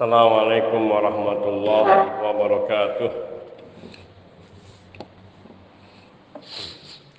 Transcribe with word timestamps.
Assalamualaikum 0.00 0.88
warahmatullahi 0.88 1.96
wabarakatuh. 2.24 3.10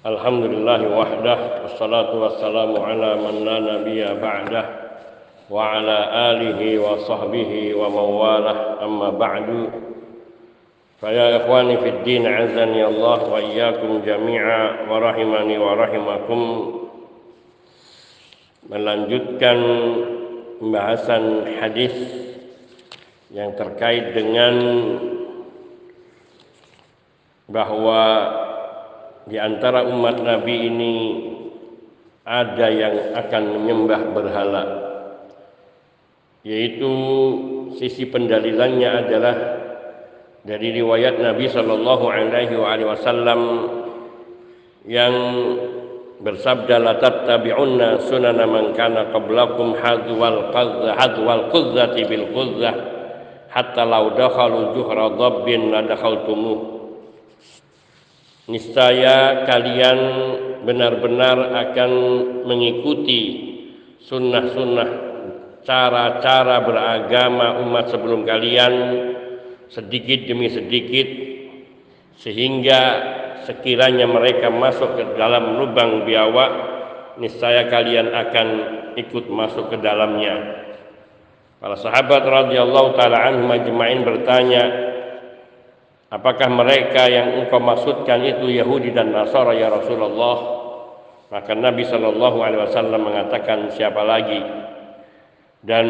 Alhamdulillah 0.02 0.82
wahdah 0.90 1.40
wassalatu 1.70 2.16
wassalamu 2.18 2.82
ala 2.82 3.22
man 3.22 3.36
la 3.46 3.58
nabiyya 3.62 4.18
ba'dah 4.18 4.66
wa 5.54 5.78
ala 5.78 5.98
alihi 6.34 6.82
wa 6.82 6.98
sahbihi 7.06 7.78
wa 7.78 7.94
mawalah 7.94 8.82
amma 8.82 9.14
ba'du 9.14 9.86
فيا 10.98 11.46
إخواني 11.46 11.78
في 11.78 11.90
الدين 12.02 12.26
عزني 12.26 12.82
الله 12.86 13.20
وإياكم 13.30 14.02
جميعا 14.02 14.90
ورحمني 14.90 15.56
ورحمكم 15.62 16.42
melanjutkan 18.66 19.58
pembahasan 20.58 21.54
hadis 21.62 21.94
yang 23.33 23.57
terkait 23.57 24.13
dengan 24.13 24.55
bahwa 27.49 28.03
di 29.25 29.41
antara 29.41 29.89
umat 29.89 30.21
Nabi 30.21 30.69
ini 30.69 30.95
ada 32.29 32.69
yang 32.69 33.17
akan 33.17 33.43
menyembah 33.57 34.03
berhala 34.13 34.65
yaitu 36.45 36.93
sisi 37.81 38.05
pendalilannya 38.05 38.91
adalah 39.01 39.37
dari 40.45 40.75
riwayat 40.75 41.17
Nabi 41.23 41.49
Shallallahu 41.49 42.05
Alaihi 42.13 42.85
Wasallam 42.85 43.41
yang 44.85 45.15
bersabda 46.21 46.77
la 46.83 46.99
tattabi'unna 46.99 48.03
sunana 48.11 48.45
man 48.45 48.75
kana 48.77 49.09
qablakum 49.15 49.79
hadwal 49.79 50.51
qadza 50.51 50.91
hadwal 50.99 51.49
qudzati 51.49 52.03
bil 52.11 52.27
qudzah 52.35 52.92
hatta 53.53 53.85
law 53.85 54.17
dakhalu 54.17 54.73
juhra 54.73 55.13
dhabbin 55.13 55.69
la 55.69 55.85
niscaya 58.49 59.47
kalian 59.47 59.99
benar-benar 60.67 61.53
akan 61.69 61.91
mengikuti 62.49 63.21
sunnah-sunnah 64.03 64.91
cara-cara 65.63 66.65
beragama 66.67 67.63
umat 67.63 67.93
sebelum 67.93 68.27
kalian 68.27 68.75
sedikit 69.71 70.27
demi 70.27 70.51
sedikit 70.51 71.09
sehingga 72.19 72.81
sekiranya 73.47 74.11
mereka 74.11 74.51
masuk 74.51 74.99
ke 74.99 75.05
dalam 75.15 75.63
lubang 75.63 76.03
biawak 76.03 76.51
niscaya 77.23 77.71
kalian 77.71 78.11
akan 78.11 78.49
ikut 78.99 79.31
masuk 79.31 79.71
ke 79.71 79.77
dalamnya 79.79 80.67
para 81.63 81.79
sahabat 81.79 82.27
radhiyallahu 82.27 82.99
taala 82.99 83.23
anhum 83.23 83.47
bertanya 84.03 84.65
apakah 86.11 86.51
mereka 86.51 87.07
yang 87.07 87.39
engkau 87.39 87.63
maksudkan 87.63 88.19
itu 88.27 88.51
Yahudi 88.51 88.91
dan 88.91 89.15
Nasara 89.15 89.55
ya 89.55 89.71
Rasulullah? 89.71 90.59
Maka 91.31 91.55
Nabi 91.55 91.87
Shallallahu 91.87 92.43
alaihi 92.43 92.67
wasallam 92.67 93.07
mengatakan 93.07 93.71
siapa 93.79 94.03
lagi? 94.03 94.43
Dan 95.63 95.87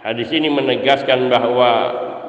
hadis 0.00 0.32
ini 0.32 0.48
menegaskan 0.48 1.28
bahwa 1.28 1.70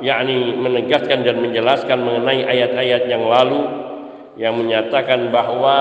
yakni 0.04 0.52
menegaskan 0.60 1.24
dan 1.24 1.40
menjelaskan 1.40 2.04
mengenai 2.04 2.44
ayat-ayat 2.44 3.08
yang 3.08 3.32
lalu 3.32 3.64
yang 4.36 4.60
menyatakan 4.60 5.32
bahwa 5.32 5.78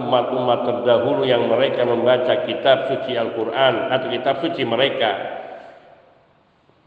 umat-umat 0.00 0.64
terdahulu 0.64 1.28
yang 1.28 1.44
mereka 1.44 1.84
membaca 1.84 2.48
kitab 2.48 2.88
suci 2.88 3.20
Al-Quran 3.20 3.92
atau 3.92 4.08
kitab 4.08 4.40
suci 4.40 4.64
mereka 4.64 5.44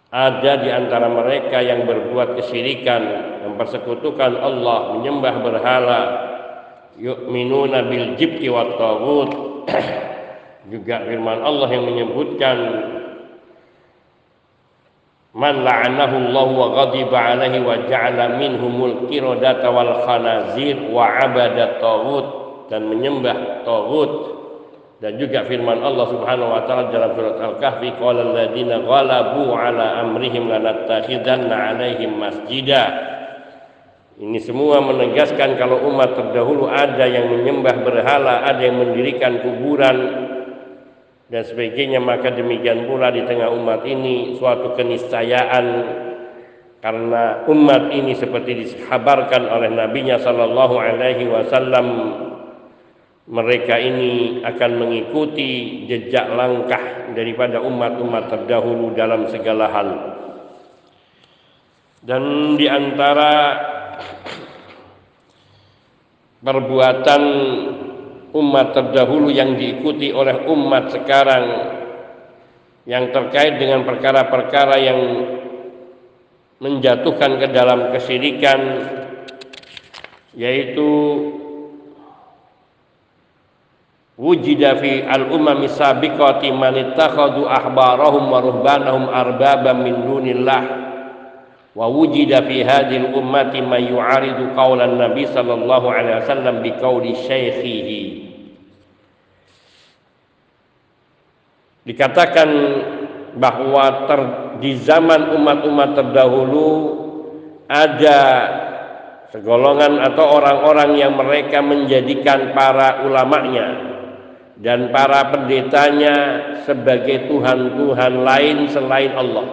ada 0.09 0.57
di 0.57 0.69
antara 0.73 1.05
mereka 1.05 1.61
yang 1.61 1.85
berbuat 1.85 2.33
kesyirikan 2.41 3.01
mempersekutukan 3.45 4.41
Allah 4.41 4.97
menyembah 4.97 5.35
berhala. 5.45 6.01
Yu'minuna 6.97 7.85
bil 7.85 8.17
jibti 8.17 8.49
wa 8.49 8.73
taghut. 8.73 9.31
Juga 10.73 11.05
firman 11.05 11.45
Allah 11.45 11.69
yang 11.71 11.85
menyebutkan 11.85 12.57
man 15.37 15.61
la'anahu 15.61 16.15
Allah 16.29 16.47
wa 16.57 16.67
ghadiba 16.73 17.17
alaihi 17.37 17.61
wa 17.61 17.77
ja'ala 17.85 18.41
minhumul 18.41 19.07
qiradata 19.07 19.69
wal 19.69 19.93
khanazir 20.09 20.89
wa 20.89 21.05
abada 21.21 21.77
taghut. 21.77 22.27
Dan 22.73 22.89
menyembah 22.89 23.61
taghut 23.61 24.38
dan 24.99 25.15
juga 25.15 25.47
firman 25.47 25.79
Allah 25.79 26.11
Subhanahu 26.11 26.51
wa 26.51 26.61
taala 26.67 26.91
dalam 26.91 27.15
surat 27.15 27.39
Al-Kahfi 27.39 27.95
qala 27.95 28.19
alladziina 28.19 28.83
ghalabu 28.83 29.55
ala 29.55 30.03
amrihim 30.03 30.51
lanattakhidanna 30.51 31.55
alaihim 31.55 32.19
masjida. 32.19 32.83
Ini 34.19 34.35
semua 34.43 34.83
menegaskan 34.83 35.55
kalau 35.55 35.87
umat 35.87 36.11
terdahulu 36.11 36.67
ada 36.67 37.07
yang 37.07 37.31
menyembah 37.31 37.87
berhala, 37.87 38.43
ada 38.43 38.59
yang 38.59 38.75
mendirikan 38.83 39.39
kuburan, 39.39 39.97
dan 41.31 41.47
sebagainya. 41.47 42.03
Maka 42.03 42.35
demikian 42.35 42.83
pula 42.83 43.15
di 43.15 43.23
tengah 43.23 43.47
umat 43.55 43.87
ini 43.87 44.35
suatu 44.35 44.75
keniscayaan 44.75 45.65
karena 46.83 47.47
umat 47.47 47.95
ini 47.95 48.11
seperti 48.19 48.67
dikabarkan 48.67 49.47
oleh 49.47 49.71
nabinya 49.71 50.19
sallallahu 50.19 50.75
alaihi 50.75 51.27
wasallam 51.31 51.87
mereka 53.29 53.77
ini 53.77 54.41
akan 54.41 54.71
mengikuti 54.81 55.85
jejak 55.85 56.33
langkah 56.33 57.13
daripada 57.13 57.61
umat-umat 57.61 58.25
terdahulu 58.25 58.97
dalam 58.97 59.29
segala 59.29 59.69
hal. 59.69 59.89
Dan 62.01 62.55
di 62.57 62.65
antara 62.65 63.33
perbuatan 66.41 67.23
umat 68.33 68.67
terdahulu 68.73 69.29
yang 69.29 69.53
diikuti 69.53 70.09
oleh 70.09 70.49
umat 70.49 70.89
sekarang 70.89 71.45
yang 72.89 73.13
terkait 73.13 73.61
dengan 73.61 73.85
perkara-perkara 73.85 74.75
yang 74.81 74.99
menjatuhkan 76.57 77.37
ke 77.37 77.47
dalam 77.53 77.93
kesyirikan 77.93 78.59
yaitu 80.33 80.89
wujida 84.19 84.75
fi 84.75 85.07
al-umami 85.07 85.71
sabiqati 85.71 86.51
man 86.51 86.75
ittakhadhu 86.75 87.47
ahbarahum 87.47 88.27
wa 88.27 88.43
ruhbanahum 88.43 89.07
arbaban 89.07 89.79
min 89.79 89.95
dunillah. 90.03 90.61
Wa 91.71 91.87
wujida 91.87 92.43
fi 92.43 92.59
hadhihi 92.59 93.15
ummati 93.15 93.63
man 93.63 93.79
yu'aridu 93.79 94.51
qaulan 94.51 94.99
nabi 94.99 95.23
sallallahu 95.31 95.87
alaihi 95.87 96.19
wasallam 96.19 96.55
bi 96.59 96.75
qauli 96.75 97.15
syaikhihi. 97.15 98.01
Dikatakan 101.87 102.49
bahwa 103.39 104.05
ter, 104.05 104.21
di 104.59 104.75
zaman 104.83 105.31
umat-umat 105.39 105.95
terdahulu 105.95 106.67
ada 107.71 108.19
segolongan 109.31 110.01
atau 110.03 110.25
orang-orang 110.41 110.99
yang 110.99 111.13
mereka 111.15 111.63
menjadikan 111.63 112.51
para 112.51 113.05
ulamanya 113.05 113.88
dan 114.59 114.91
para 114.91 115.31
pendetanya 115.31 116.15
sebagai 116.67 117.31
Tuhan-Tuhan 117.31 118.13
lain 118.27 118.57
selain 118.67 119.15
Allah. 119.15 119.47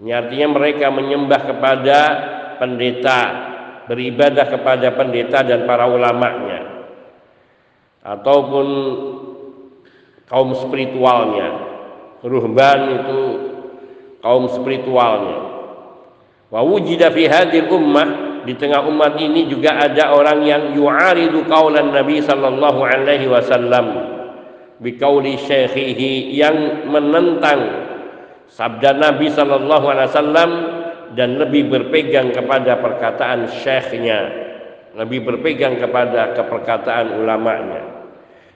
Ini 0.00 0.10
artinya 0.16 0.56
mereka 0.56 0.88
menyembah 0.88 1.40
kepada 1.44 1.98
pendeta, 2.56 3.20
beribadah 3.84 4.48
kepada 4.48 4.96
pendeta 4.96 5.44
dan 5.44 5.68
para 5.68 5.84
ulamanya. 5.84 6.88
Ataupun 8.00 8.66
kaum 10.24 10.56
spiritualnya. 10.56 11.68
Ruhban 12.24 12.80
itu 13.04 13.20
kaum 14.24 14.48
spiritualnya. 14.48 15.38
Wa 16.48 16.64
wujida 16.64 17.12
fi 17.12 17.28
hadhil 17.28 17.68
ummah 17.68 18.29
di 18.44 18.56
tengah 18.56 18.86
umat 18.88 19.20
ini 19.20 19.48
juga 19.48 19.76
ada 19.76 20.14
orang 20.16 20.44
yang 20.44 20.62
yu'aridu 20.72 21.44
qaulan 21.48 21.92
Nabi 21.92 22.24
sallallahu 22.24 22.80
alaihi 22.80 23.28
wasallam 23.28 23.86
biqauli 24.80 25.36
syekhihi 25.36 26.32
yang 26.36 26.88
menentang 26.88 27.60
sabda 28.48 28.96
Nabi 28.96 29.28
sallallahu 29.28 29.86
alaihi 29.88 30.08
wasallam 30.12 30.50
dan 31.12 31.36
lebih 31.36 31.68
berpegang 31.68 32.32
kepada 32.32 32.80
perkataan 32.80 33.50
syekhnya 33.50 34.50
lebih 34.96 35.22
berpegang 35.22 35.78
kepada 35.78 36.34
keperkataan 36.34 37.14
ulamanya. 37.22 38.02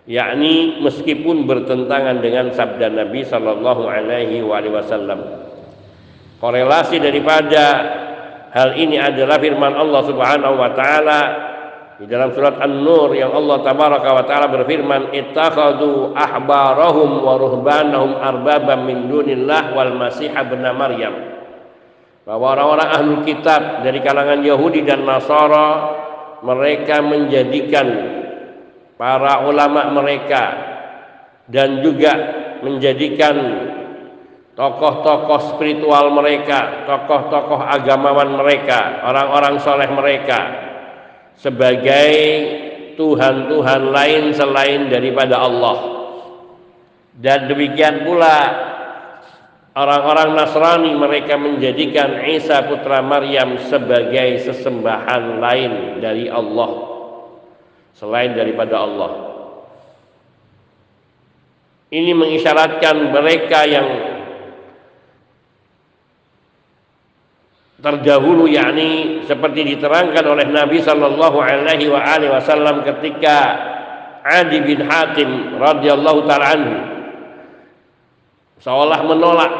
Yakni 0.05 0.85
meskipun 0.85 1.49
bertentangan 1.49 2.21
dengan 2.21 2.53
sabda 2.53 2.93
Nabi 2.93 3.25
sallallahu 3.25 3.89
alaihi 3.89 4.45
wasallam. 4.45 5.49
Korelasi 6.43 7.01
daripada 7.01 7.65
hal 8.55 8.79
ini 8.79 8.97
adalah 8.97 9.37
firman 9.43 9.75
Allah 9.75 10.03
Subhanahu 10.06 10.55
wa 10.55 10.71
taala. 10.73 11.21
Di 11.95 12.11
dalam 12.11 12.35
surat 12.35 12.59
An-Nur 12.59 13.15
yang 13.15 13.31
Allah 13.31 13.62
tabaraka 13.62 14.09
wa 14.19 14.25
taala 14.27 14.51
berfirman 14.51 15.15
ittakhadhu 15.15 16.11
ahbarahum 16.15 17.23
wa 17.23 17.39
ruhbanahum 17.39 18.19
arbaban 18.19 18.83
min 18.83 19.06
dunillah 19.06 19.75
wal 19.79 19.95
masih 19.95 20.31
ibn 20.31 20.62
Maryam. 20.75 21.15
Bahwa 22.27 22.56
orang-orang 22.56 22.89
ahli 22.89 23.15
kitab 23.31 23.87
dari 23.87 24.03
kalangan 24.03 24.43
Yahudi 24.43 24.83
dan 24.83 25.07
Nasara 25.07 25.71
mereka 26.43 26.99
menjadikan 26.99 27.87
para 28.99 29.47
ulama 29.47 29.87
mereka 29.95 30.45
dan 31.47 31.85
juga 31.85 32.12
menjadikan 32.65 33.35
tokoh-tokoh 34.55 35.55
spiritual 35.55 36.15
mereka, 36.15 36.87
tokoh-tokoh 36.87 37.59
agamawan 37.59 38.39
mereka, 38.39 39.03
orang-orang 39.03 39.59
soleh 39.59 39.91
mereka 39.91 40.41
sebagai 41.39 42.11
Tuhan-Tuhan 42.95 43.83
lain 43.91 44.25
selain 44.31 44.87
daripada 44.87 45.43
Allah. 45.43 45.79
Dan 47.15 47.51
demikian 47.51 48.06
pula 48.06 48.39
orang-orang 49.75 50.39
Nasrani 50.39 50.95
mereka 50.95 51.35
menjadikan 51.39 52.23
Isa 52.27 52.62
putra 52.67 53.03
Maryam 53.03 53.59
sebagai 53.67 54.43
sesembahan 54.47 55.43
lain 55.43 55.73
dari 55.99 56.31
Allah 56.31 56.95
selain 57.95 58.35
daripada 58.35 58.83
Allah. 58.83 59.12
Ini 61.95 62.11
mengisyaratkan 62.11 63.15
mereka 63.15 63.62
yang 63.71 64.13
terdahulu 67.85 68.49
yakni 68.49 69.21
seperti 69.29 69.77
diterangkan 69.77 70.25
oleh 70.25 70.49
Nabi 70.49 70.81
sallallahu 70.81 71.37
alaihi 71.37 72.33
wasallam 72.33 72.81
ketika 72.81 73.37
Adi 74.25 74.65
bin 74.65 74.89
Hatim 74.89 75.61
radhiyallahu 75.61 76.25
taala 76.25 76.47
anhu 76.57 76.77
seolah 78.65 79.05
menolak 79.05 79.53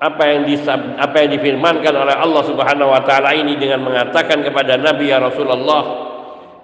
apa 0.00 0.22
yang 0.28 0.48
disab, 0.48 0.80
apa 1.00 1.16
yang 1.24 1.40
difirmankan 1.40 1.92
oleh 1.96 2.12
Allah 2.12 2.42
Subhanahu 2.44 2.92
wa 2.92 3.00
taala 3.08 3.32
ini 3.32 3.56
dengan 3.56 3.88
mengatakan 3.88 4.44
kepada 4.44 4.76
Nabi 4.76 5.08
ya 5.08 5.16
Rasulullah 5.16 6.12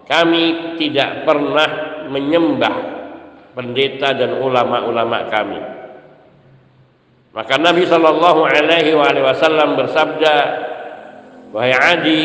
kami 0.04 0.76
tidak 0.76 1.24
pernah 1.24 1.68
menyembah 2.12 2.76
pendeta 3.56 4.12
dan 4.12 4.44
ulama-ulama 4.44 5.32
kami 5.32 5.75
maka 7.36 7.60
Nabi 7.60 7.84
Shallallahu 7.84 8.48
Alaihi 8.48 8.96
Wasallam 8.96 9.76
bersabda, 9.76 10.34
wahai 11.52 11.76
Adi, 11.76 12.22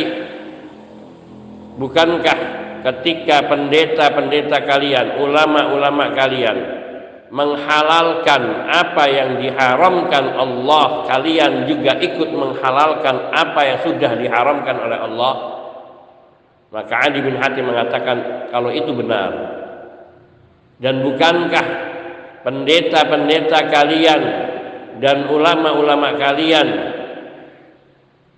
bukankah 1.76 2.38
ketika 2.80 3.44
pendeta-pendeta 3.52 4.64
kalian, 4.64 5.20
ulama-ulama 5.20 6.16
kalian 6.16 6.58
menghalalkan 7.28 8.72
apa 8.72 9.04
yang 9.12 9.44
diharamkan 9.44 10.32
Allah, 10.32 11.04
kalian 11.04 11.68
juga 11.68 12.00
ikut 12.00 12.32
menghalalkan 12.32 13.36
apa 13.36 13.62
yang 13.68 13.80
sudah 13.84 14.16
diharamkan 14.16 14.80
oleh 14.80 14.96
Allah? 15.12 15.34
Maka 16.72 17.12
Adi 17.12 17.20
bin 17.20 17.36
Hatim 17.36 17.68
mengatakan 17.68 18.48
kalau 18.48 18.72
itu 18.72 18.96
benar. 18.96 19.60
Dan 20.80 21.04
bukankah 21.04 21.66
pendeta-pendeta 22.48 23.60
kalian 23.68 24.51
dan 25.00 25.32
ulama-ulama 25.32 26.20
kalian 26.20 26.68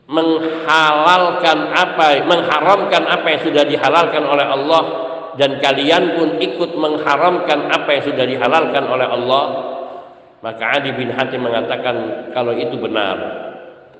menghalalkan 0.05 1.57
apa 1.73 2.27
mengharamkan 2.27 3.03
apa 3.07 3.27
yang 3.33 3.41
sudah 3.41 3.63
dihalalkan 3.65 4.23
oleh 4.27 4.45
Allah 4.45 4.83
dan 5.39 5.57
kalian 5.57 6.19
pun 6.19 6.29
ikut 6.38 6.71
mengharamkan 6.77 7.71
apa 7.73 7.89
yang 7.97 8.03
sudah 8.05 8.25
dihalalkan 8.27 8.83
oleh 8.85 9.07
Allah 9.07 9.45
maka 10.44 10.75
Adi 10.75 10.91
bin 10.91 11.07
Hatim 11.15 11.39
mengatakan 11.39 12.27
kalau 12.35 12.51
itu 12.51 12.75
benar. 12.75 13.15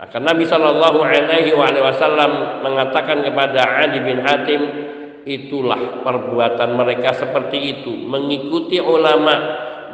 Akan 0.03 0.27
Nabi 0.27 0.44
Shallallahu 0.44 1.00
Alaihi 1.00 1.55
Wasallam 1.55 2.59
mengatakan 2.59 3.23
kepada 3.23 3.63
Adi 3.79 4.03
bin 4.03 4.19
Hatim 4.19 4.61
itulah 5.23 6.03
perbuatan 6.03 6.75
mereka 6.75 7.15
seperti 7.15 7.79
itu 7.79 7.95
mengikuti 8.03 8.83
ulama 8.83 9.31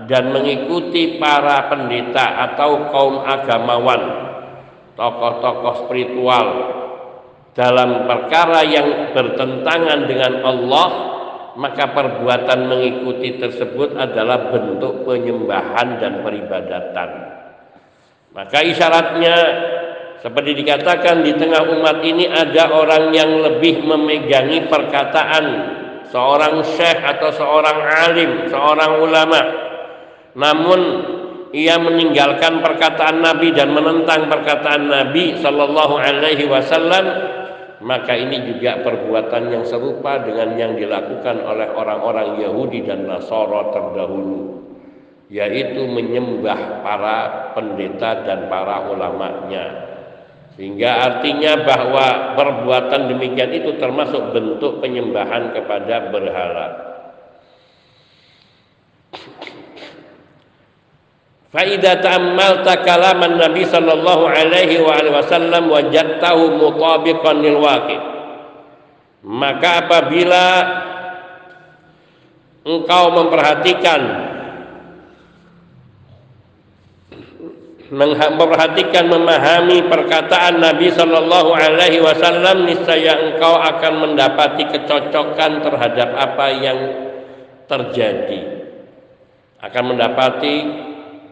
dan 0.05 0.31
mengikuti 0.31 1.17
para 1.19 1.67
pendeta 1.67 2.47
atau 2.51 2.87
kaum 2.93 3.15
agamawan, 3.25 4.03
tokoh-tokoh 4.95 5.75
spiritual 5.87 6.47
dalam 7.57 8.07
perkara 8.07 8.63
yang 8.63 9.11
bertentangan 9.11 10.07
dengan 10.07 10.33
Allah, 10.45 10.87
maka 11.59 11.91
perbuatan 11.91 12.71
mengikuti 12.71 13.35
tersebut 13.35 13.99
adalah 13.99 14.47
bentuk 14.53 15.03
penyembahan 15.03 15.99
dan 15.99 16.23
peribadatan. 16.23 17.09
Maka 18.31 18.63
isyaratnya 18.63 19.35
seperti 20.23 20.55
dikatakan 20.55 21.25
di 21.25 21.35
tengah 21.35 21.67
umat 21.79 21.99
ini 22.05 22.31
ada 22.31 22.71
orang 22.71 23.11
yang 23.11 23.43
lebih 23.43 23.83
memegangi 23.83 24.71
perkataan 24.71 25.45
seorang 26.07 26.63
syekh 26.63 26.99
atau 27.01 27.29
seorang 27.33 27.79
alim, 28.07 28.31
seorang 28.47 29.03
ulama 29.03 29.68
namun 30.37 30.79
ia 31.49 31.81
meninggalkan 31.81 32.61
perkataan 32.61 33.25
Nabi 33.25 33.49
dan 33.49 33.73
menentang 33.73 34.29
perkataan 34.29 34.85
Nabi 34.85 35.33
Shallallahu 35.41 35.95
Alaihi 35.97 36.45
Wasallam 36.45 37.05
maka 37.79 38.13
ini 38.13 38.43
juga 38.53 38.83
perbuatan 38.83 39.49
yang 39.49 39.63
serupa 39.65 40.19
dengan 40.21 40.53
yang 40.59 40.75
dilakukan 40.75 41.41
oleh 41.41 41.73
orang-orang 41.73 42.43
Yahudi 42.43 42.85
dan 42.85 43.07
Nasara 43.07 43.71
terdahulu 43.73 44.61
yaitu 45.29 45.85
menyembah 45.85 46.81
para 46.81 47.17
pendeta 47.53 48.25
dan 48.25 48.49
para 48.49 48.89
ulamanya. 48.89 49.65
Sehingga 50.57 51.05
artinya 51.05 51.63
bahwa 51.63 52.33
perbuatan 52.33 53.13
demikian 53.13 53.53
itu 53.53 53.77
termasuk 53.77 54.33
bentuk 54.33 54.81
penyembahan 54.81 55.53
kepada 55.53 56.09
berhala 56.11 56.88
Faidah 61.49 61.97
ta'ammalta 61.97 62.85
kalaman 62.85 63.41
Nabi 63.41 63.65
sallallahu 63.65 64.29
alaihi 64.29 64.85
wa 64.85 65.01
alihi 65.01 65.17
wasallam 65.17 65.65
wajadtahu 65.65 66.61
mutabiqan 66.61 67.41
lil. 67.41 67.57
Maka 69.25 69.69
apabila 69.83 70.45
engkau 72.63 73.03
memperhatikan 73.17 74.01
memperhatikan 77.89 79.09
memahami 79.09 79.89
perkataan 79.89 80.61
Nabi 80.61 80.93
Shallallahu 80.93 81.49
Alaihi 81.57 82.05
Wasallam 82.05 82.69
niscaya 82.69 83.17
engkau 83.17 83.57
akan 83.57 83.93
mendapati 84.05 84.69
kecocokan 84.69 85.65
terhadap 85.65 86.09
apa 86.13 86.47
yang 86.53 86.79
terjadi 87.65 88.61
akan 89.59 89.83
mendapati 89.89 90.55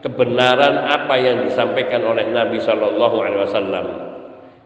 kebenaran 0.04 0.86
apa 0.86 1.14
yang 1.18 1.46
disampaikan 1.46 2.06
oleh 2.06 2.30
Nabi 2.30 2.62
Shallallahu 2.62 3.16
Alaihi 3.18 3.42
Wasallam. 3.48 3.86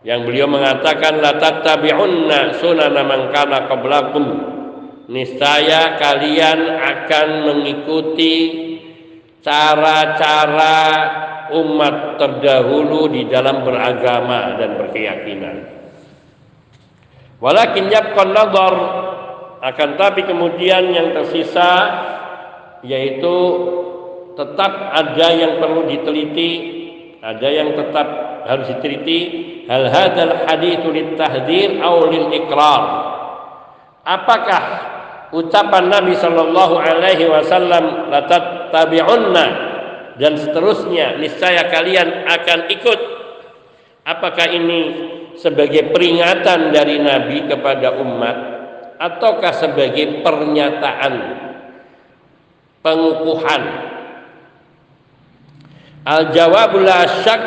Yang 0.03 0.21
beliau 0.27 0.49
mengatakan 0.51 1.23
la 1.23 1.39
tattabi'unna 1.39 2.59
sunana 2.59 3.03
man 3.07 3.31
kana 3.31 3.71
qablakum. 3.71 4.25
Niscaya 5.07 5.99
kalian 5.99 6.61
akan 6.79 7.29
mengikuti 7.47 8.35
cara-cara 9.43 10.81
umat 11.53 12.17
terdahulu 12.19 13.11
di 13.11 13.29
dalam 13.29 13.67
beragama 13.67 14.57
dan 14.59 14.79
berkeyakinan. 14.79 15.57
Walakin 17.43 17.91
yabqa 17.91 18.23
nadhar. 18.27 18.77
Akan 19.63 19.95
tapi 19.95 20.27
kemudian 20.27 20.91
yang 20.91 21.15
tersisa 21.15 21.71
yaitu 22.83 23.35
tetap 24.37 24.73
ada 24.93 25.29
yang 25.33 25.61
perlu 25.61 25.89
diteliti, 25.89 26.51
ada 27.21 27.49
yang 27.49 27.77
tetap 27.77 28.07
harus 28.49 28.67
diteliti. 28.77 29.51
Hal 29.71 29.87
hadal 29.89 30.51
hadithu 30.51 30.91
litahdir 30.91 31.79
aw 31.79 32.11
lil 32.11 32.29
ikrar. 32.35 32.83
Apakah 34.03 34.63
ucapan 35.31 35.89
Nabi 35.89 36.19
Shallallahu 36.19 36.77
alaihi 36.77 37.31
wasallam 37.31 38.11
tabi'unna 38.75 39.47
dan 40.21 40.37
seterusnya 40.37 41.17
niscaya 41.17 41.73
kalian 41.73 42.29
akan 42.29 42.69
ikut 42.69 43.01
apakah 44.05 44.47
ini 44.53 44.81
sebagai 45.41 45.89
peringatan 45.89 46.75
dari 46.75 47.01
Nabi 47.01 47.49
kepada 47.49 47.97
umat 47.97 48.37
ataukah 49.01 49.57
sebagai 49.57 50.21
pernyataan 50.21 51.15
pengukuhan 52.85 53.63
Al 56.07 56.35
jawab 56.35 56.73
la 56.83 57.01
syak. 57.23 57.43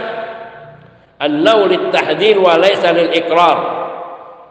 Annau 1.15 1.71
tahdhir 1.95 2.35
wa 2.39 2.59
laysa 2.59 2.91
lil 2.91 3.11
iqrar. 3.15 3.59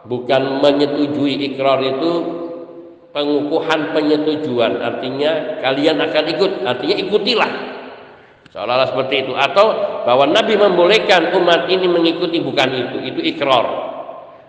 bukan 0.05 0.61
menyetujui 0.61 1.53
ikrar 1.53 1.81
itu 1.81 2.11
pengukuhan 3.09 3.93
penyetujuan. 3.93 4.81
Artinya 4.81 5.61
kalian 5.61 5.97
akan 6.01 6.23
ikut. 6.37 6.51
Artinya 6.65 6.95
ikutilah. 7.05 7.51
Seolah-olah 8.53 8.89
seperti 8.93 9.29
itu. 9.29 9.33
Atau 9.33 9.65
bahwa 10.05 10.29
Nabi 10.29 10.57
membolehkan 10.57 11.33
umat 11.37 11.69
ini 11.69 11.85
mengikuti. 11.89 12.37
Bukan 12.41 12.69
itu. 12.69 12.97
Itu 13.13 13.21
ikrar 13.21 13.95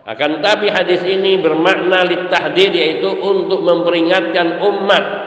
akan 0.07 0.39
tapi 0.39 0.71
hadis 0.71 1.03
ini 1.03 1.43
bermakna 1.43 2.07
litahdir 2.07 2.71
yaitu 2.71 3.11
untuk 3.11 3.59
memperingatkan 3.59 4.63
umat 4.63 5.26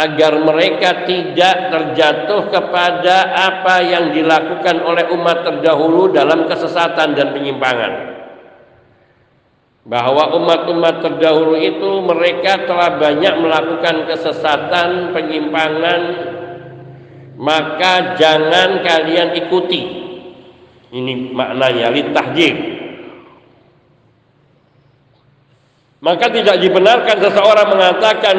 agar 0.00 0.32
mereka 0.40 1.04
tidak 1.04 1.56
terjatuh 1.68 2.48
kepada 2.48 3.36
apa 3.36 3.84
yang 3.84 4.16
dilakukan 4.16 4.80
oleh 4.80 5.12
umat 5.12 5.44
terdahulu 5.44 6.08
dalam 6.08 6.48
kesesatan 6.48 7.12
dan 7.12 7.36
penyimpangan. 7.36 7.92
Bahwa 9.84 10.36
umat-umat 10.40 11.04
terdahulu 11.04 11.56
itu 11.56 11.90
mereka 12.04 12.64
telah 12.64 12.96
banyak 12.96 13.34
melakukan 13.40 13.96
kesesatan, 14.08 15.12
penyimpangan, 15.12 16.02
maka 17.36 18.16
jangan 18.16 18.80
kalian 18.84 19.36
ikuti. 19.36 19.82
Ini 20.90 21.32
maknanya 21.32 21.92
litahdir 21.92 22.79
Maka 26.00 26.32
tidak 26.32 26.64
dibenarkan 26.64 27.20
seseorang 27.20 27.76
mengatakan 27.76 28.36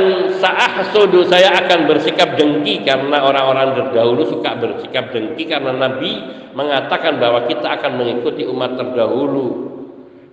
sudu 0.90 1.30
saya 1.30 1.54
akan 1.62 1.86
bersikap 1.86 2.34
dengki 2.34 2.82
karena 2.82 3.22
orang-orang 3.22 3.78
terdahulu 3.78 4.26
suka 4.26 4.58
bersikap 4.58 5.14
dengki 5.14 5.46
karena 5.46 5.70
Nabi 5.70 6.10
mengatakan 6.58 7.22
bahwa 7.22 7.46
kita 7.46 7.78
akan 7.78 8.02
mengikuti 8.02 8.50
umat 8.50 8.82
terdahulu. 8.82 9.70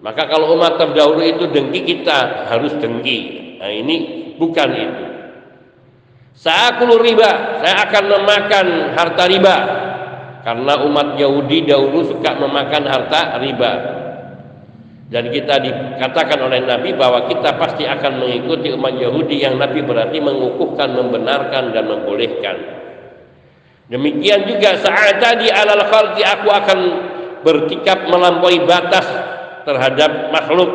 Maka 0.01 0.25
kalau 0.25 0.57
umat 0.57 0.81
terdahulu 0.81 1.21
itu 1.21 1.45
dengki 1.53 1.85
kita 1.85 2.49
harus 2.49 2.73
dengki. 2.81 3.21
Nah 3.61 3.77
ini 3.77 3.97
bukan 4.41 4.69
itu. 4.73 5.07
Saakul 6.33 6.97
riba, 6.97 7.61
saya 7.61 7.77
akan 7.93 8.05
memakan 8.09 8.67
harta 8.97 9.25
riba. 9.29 9.57
Karena 10.49 10.81
umat 10.81 11.21
Yahudi 11.21 11.69
dahulu 11.69 12.09
suka 12.09 12.41
memakan 12.41 12.89
harta 12.89 13.37
riba 13.37 13.98
dan 15.09 15.33
kita 15.33 15.57
dikatakan 15.57 16.37
oleh 16.37 16.69
Nabi 16.69 16.93
bahwa 16.93 17.25
kita 17.33 17.57
pasti 17.57 17.89
akan 17.89 18.21
mengikuti 18.21 18.69
umat 18.77 18.93
Yahudi 19.01 19.41
yang 19.41 19.57
Nabi 19.57 19.81
berarti 19.81 20.21
mengukuhkan, 20.21 20.93
membenarkan 20.93 21.73
dan 21.73 21.85
membolehkan. 21.89 22.57
Demikian 23.89 24.45
juga 24.45 24.77
saat 24.85 25.17
tadi 25.17 25.49
alal 25.49 25.81
khalqi 25.89 26.21
aku 26.21 26.49
akan 26.53 26.79
bertikap 27.41 28.05
melampaui 28.05 28.61
batas 28.69 29.09
terhadap 29.65 30.29
makhluk. 30.29 30.71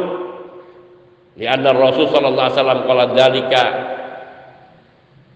Di 1.37 1.45
anna 1.45 1.69
Rasul 1.69 2.09
sallallahu 2.09 2.45
alaihi 2.49 2.57
wasallam 2.57 2.81
qala 2.89 3.05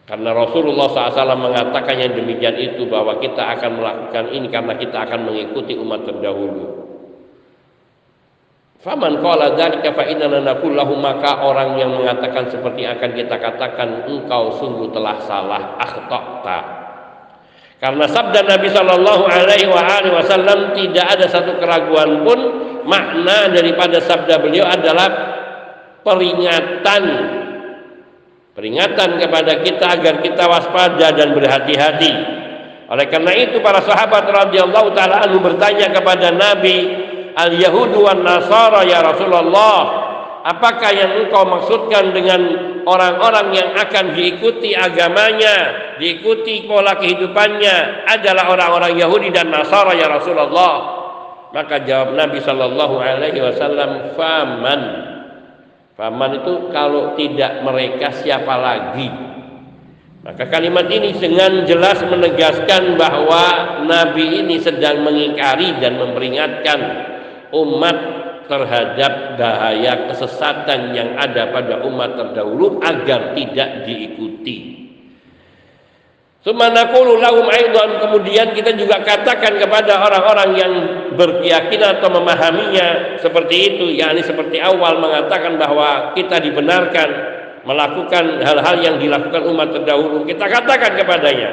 karena 0.07 0.31
Rasulullah 0.31 0.87
SAW 0.87 1.35
mengatakan 1.35 1.99
yang 1.99 2.15
demikian 2.15 2.55
itu 2.55 2.87
bahwa 2.87 3.19
kita 3.19 3.43
akan 3.59 3.75
melakukan 3.75 4.25
ini 4.31 4.47
karena 4.47 4.79
kita 4.79 5.03
akan 5.03 5.19
mengikuti 5.27 5.75
umat 5.75 6.07
terdahulu. 6.07 6.76
Faman 8.77 9.25
qala 9.25 9.57
dzalika 9.57 9.89
fa 9.97 10.05
inna 10.05 10.29
naqul 10.29 10.77
maka 11.01 11.41
orang 11.41 11.81
yang 11.81 11.97
mengatakan 11.97 12.45
seperti 12.53 12.85
akan 12.85 13.09
kita 13.17 13.35
katakan 13.41 14.05
engkau 14.05 14.53
sungguh 14.61 14.93
telah 14.93 15.17
salah 15.25 15.81
akhtata. 15.81 16.59
Karena 17.77 18.05
sabda 18.09 18.45
Nabi 18.45 18.69
Shallallahu 18.69 19.23
alaihi 19.25 19.69
wasallam 19.69 20.77
tidak 20.77 21.05
ada 21.13 21.25
satu 21.29 21.57
keraguan 21.61 22.25
pun 22.25 22.39
makna 22.85 23.49
daripada 23.53 24.01
sabda 24.01 24.41
beliau 24.41 24.65
adalah 24.65 25.09
peringatan 26.01 27.03
peringatan 28.57 29.21
kepada 29.21 29.61
kita 29.61 29.85
agar 29.93 30.13
kita 30.25 30.43
waspada 30.49 31.13
dan 31.13 31.37
berhati-hati. 31.37 32.13
Oleh 32.89 33.05
karena 33.09 33.33
itu 33.37 33.61
para 33.61 33.81
sahabat 33.85 34.25
radhiyallahu 34.25 34.97
taala 34.97 35.29
bertanya 35.29 35.93
kepada 35.93 36.33
Nabi 36.33 37.06
al 37.37 37.53
yahudu 37.53 38.01
wan 38.01 38.25
nasara 38.25 38.81
ya 38.83 39.05
Rasulullah 39.05 39.77
apakah 40.47 40.91
yang 40.95 41.11
engkau 41.25 41.45
maksudkan 41.45 42.15
dengan 42.15 42.41
orang-orang 42.87 43.51
yang 43.51 43.69
akan 43.75 44.15
diikuti 44.15 44.71
agamanya 44.73 45.87
diikuti 45.99 46.63
pola 46.63 46.95
kehidupannya 46.95 48.07
adalah 48.07 48.53
orang-orang 48.53 48.95
Yahudi 48.95 49.33
dan 49.33 49.51
Nasara 49.51 49.97
ya 49.97 50.07
Rasulullah? 50.07 50.95
Maka 51.51 51.83
jawab 51.83 52.13
Nabi 52.13 52.39
Shallallahu 52.39 52.95
Alaihi 53.01 53.41
Wasallam 53.41 54.13
faman. 54.13 54.81
Faman 55.97 56.31
itu 56.43 56.69
kalau 56.69 57.17
tidak 57.17 57.65
mereka 57.65 58.13
siapa 58.21 58.53
lagi? 58.55 59.09
Maka 60.21 60.43
kalimat 60.51 60.91
ini 60.91 61.15
dengan 61.15 61.63
jelas 61.63 62.03
menegaskan 62.03 62.99
bahwa 62.99 63.43
Nabi 63.87 64.43
ini 64.43 64.59
sedang 64.59 65.01
mengingkari 65.07 65.79
dan 65.79 65.95
memperingatkan 65.97 66.79
umat 67.53 67.97
terhadap 68.47 69.35
bahaya 69.35 70.07
kesesatan 70.09 70.95
yang 70.95 71.19
ada 71.19 71.51
pada 71.51 71.83
umat 71.83 72.15
terdahulu 72.15 72.79
agar 72.79 73.35
tidak 73.35 73.85
diikuti. 73.85 74.79
Kemudian 76.47 78.55
kita 78.55 78.71
juga 78.79 79.03
katakan 79.03 79.59
kepada 79.59 79.99
orang-orang 79.99 80.49
yang 80.55 80.73
berkeyakinan 81.19 81.99
atau 81.99 82.07
memahaminya 82.07 83.19
seperti 83.19 83.75
itu 83.75 83.85
yakni 83.99 84.23
seperti 84.23 84.63
awal 84.63 84.95
mengatakan 84.95 85.59
bahwa 85.59 86.15
kita 86.15 86.39
dibenarkan 86.39 87.09
melakukan 87.67 88.39
hal-hal 88.47 88.79
yang 88.79 88.95
dilakukan 88.95 89.43
umat 89.43 89.75
terdahulu. 89.75 90.23
Kita 90.23 90.47
katakan 90.47 90.95
kepadanya 90.95 91.51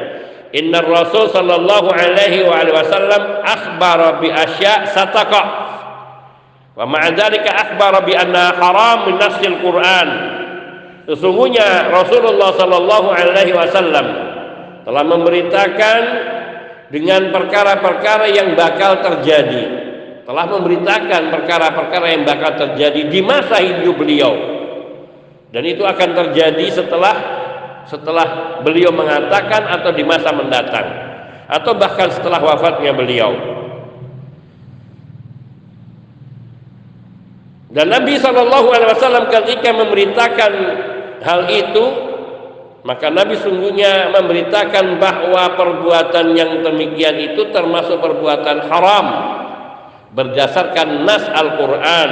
Inna 0.54 0.78
Rasul 0.78 1.26
sallallahu 1.34 1.90
alaihi 1.90 2.46
wasallam 2.46 3.42
akhbara 3.42 4.22
bi 4.22 4.30
asya 4.30 4.94
sataqa 4.94 5.63
Wa 6.74 6.84
ma'adzalika 6.90 7.54
akhbara 7.54 8.02
bi 8.02 8.18
anna 8.18 8.58
haram 8.58 9.06
min 9.06 9.16
nasil 9.18 9.62
Quran. 9.62 10.08
Sesungguhnya 11.06 11.94
Rasulullah 11.94 12.50
sallallahu 12.58 13.08
alaihi 13.14 13.54
wasallam 13.54 14.06
telah 14.82 15.04
memberitakan 15.06 16.00
dengan 16.90 17.30
perkara-perkara 17.30 18.26
yang 18.26 18.58
bakal 18.58 18.98
terjadi. 19.00 19.86
Telah 20.24 20.46
memberitakan 20.50 21.22
perkara-perkara 21.30 22.06
yang 22.10 22.24
bakal 22.24 22.56
terjadi 22.56 23.06
di 23.06 23.20
masa 23.20 23.60
hidup 23.60 23.94
beliau. 23.94 24.32
Dan 25.54 25.62
itu 25.68 25.86
akan 25.86 26.10
terjadi 26.16 26.66
setelah 26.74 27.14
setelah 27.84 28.58
beliau 28.64 28.90
mengatakan 28.90 29.68
atau 29.68 29.92
di 29.92 30.02
masa 30.02 30.32
mendatang 30.32 30.88
atau 31.46 31.76
bahkan 31.76 32.08
setelah 32.10 32.40
wafatnya 32.40 32.96
beliau. 32.96 33.62
Dan 37.74 37.90
Nabi 37.90 38.14
Shallallahu 38.22 38.70
Alaihi 38.70 38.90
Wasallam 38.94 39.26
ketika 39.34 39.74
memberitakan 39.74 40.52
hal 41.26 41.50
itu, 41.50 41.84
maka 42.86 43.10
Nabi 43.10 43.34
sungguhnya 43.42 44.14
memberitakan 44.14 45.02
bahwa 45.02 45.58
perbuatan 45.58 46.38
yang 46.38 46.62
demikian 46.62 47.18
itu 47.18 47.50
termasuk 47.50 47.98
perbuatan 47.98 48.70
haram 48.70 49.06
berdasarkan 50.14 51.02
nas 51.02 51.26
Al-Quran. 51.26 52.10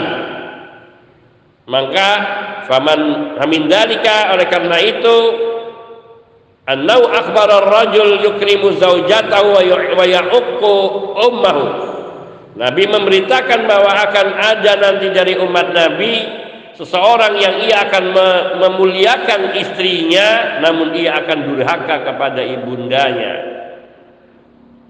Maka 1.70 2.08
faman 2.66 3.00
hamin 3.38 3.70
dalika 3.70 4.34
oleh 4.34 4.50
karena 4.50 4.82
itu 4.82 5.16
annau 6.66 7.06
akhbar 7.06 7.46
ar-rajul 7.46 8.18
yukrimu 8.18 8.82
zaujatahu 8.82 9.62
wa 9.94 10.04
ya'uqqu 10.10 10.74
ummahu 11.22 11.91
Nabi 12.52 12.84
memberitakan 12.84 13.64
bahwa 13.64 13.92
akan 13.96 14.28
ada 14.36 14.72
nanti 14.76 15.08
dari 15.08 15.40
umat 15.40 15.72
Nabi 15.72 16.12
seseorang 16.76 17.40
yang 17.40 17.64
ia 17.64 17.88
akan 17.88 18.04
memuliakan 18.60 19.56
istrinya 19.56 20.60
namun 20.60 20.92
ia 20.92 21.16
akan 21.24 21.38
durhaka 21.48 22.12
kepada 22.12 22.44
ibundanya. 22.44 23.34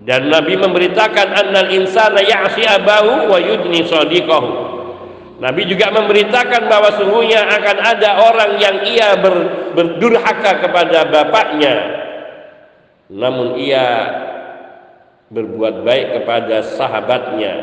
Dan 0.02 0.34
Nabi 0.34 0.58
memberitakan 0.58 1.28
annal 1.30 1.70
insana 1.70 2.18
ya'si 2.18 2.66
abahu 2.66 3.30
wa 3.30 3.38
yudni 3.38 3.86
sadiqahu. 3.86 4.74
Nabi 5.38 5.62
juga 5.70 5.94
memberitakan 5.94 6.66
bahwa 6.66 6.90
sungguhnya 6.98 7.46
akan 7.46 7.78
ada 7.78 8.10
orang 8.26 8.50
yang 8.58 8.76
ia 8.82 9.14
ber, 9.18 9.34
berdurhaka 9.74 10.58
kepada 10.66 11.06
bapaknya 11.06 12.02
namun 13.12 13.60
ia 13.60 13.84
berbuat 15.32 15.82
baik 15.82 16.06
kepada 16.20 16.62
sahabatnya. 16.76 17.54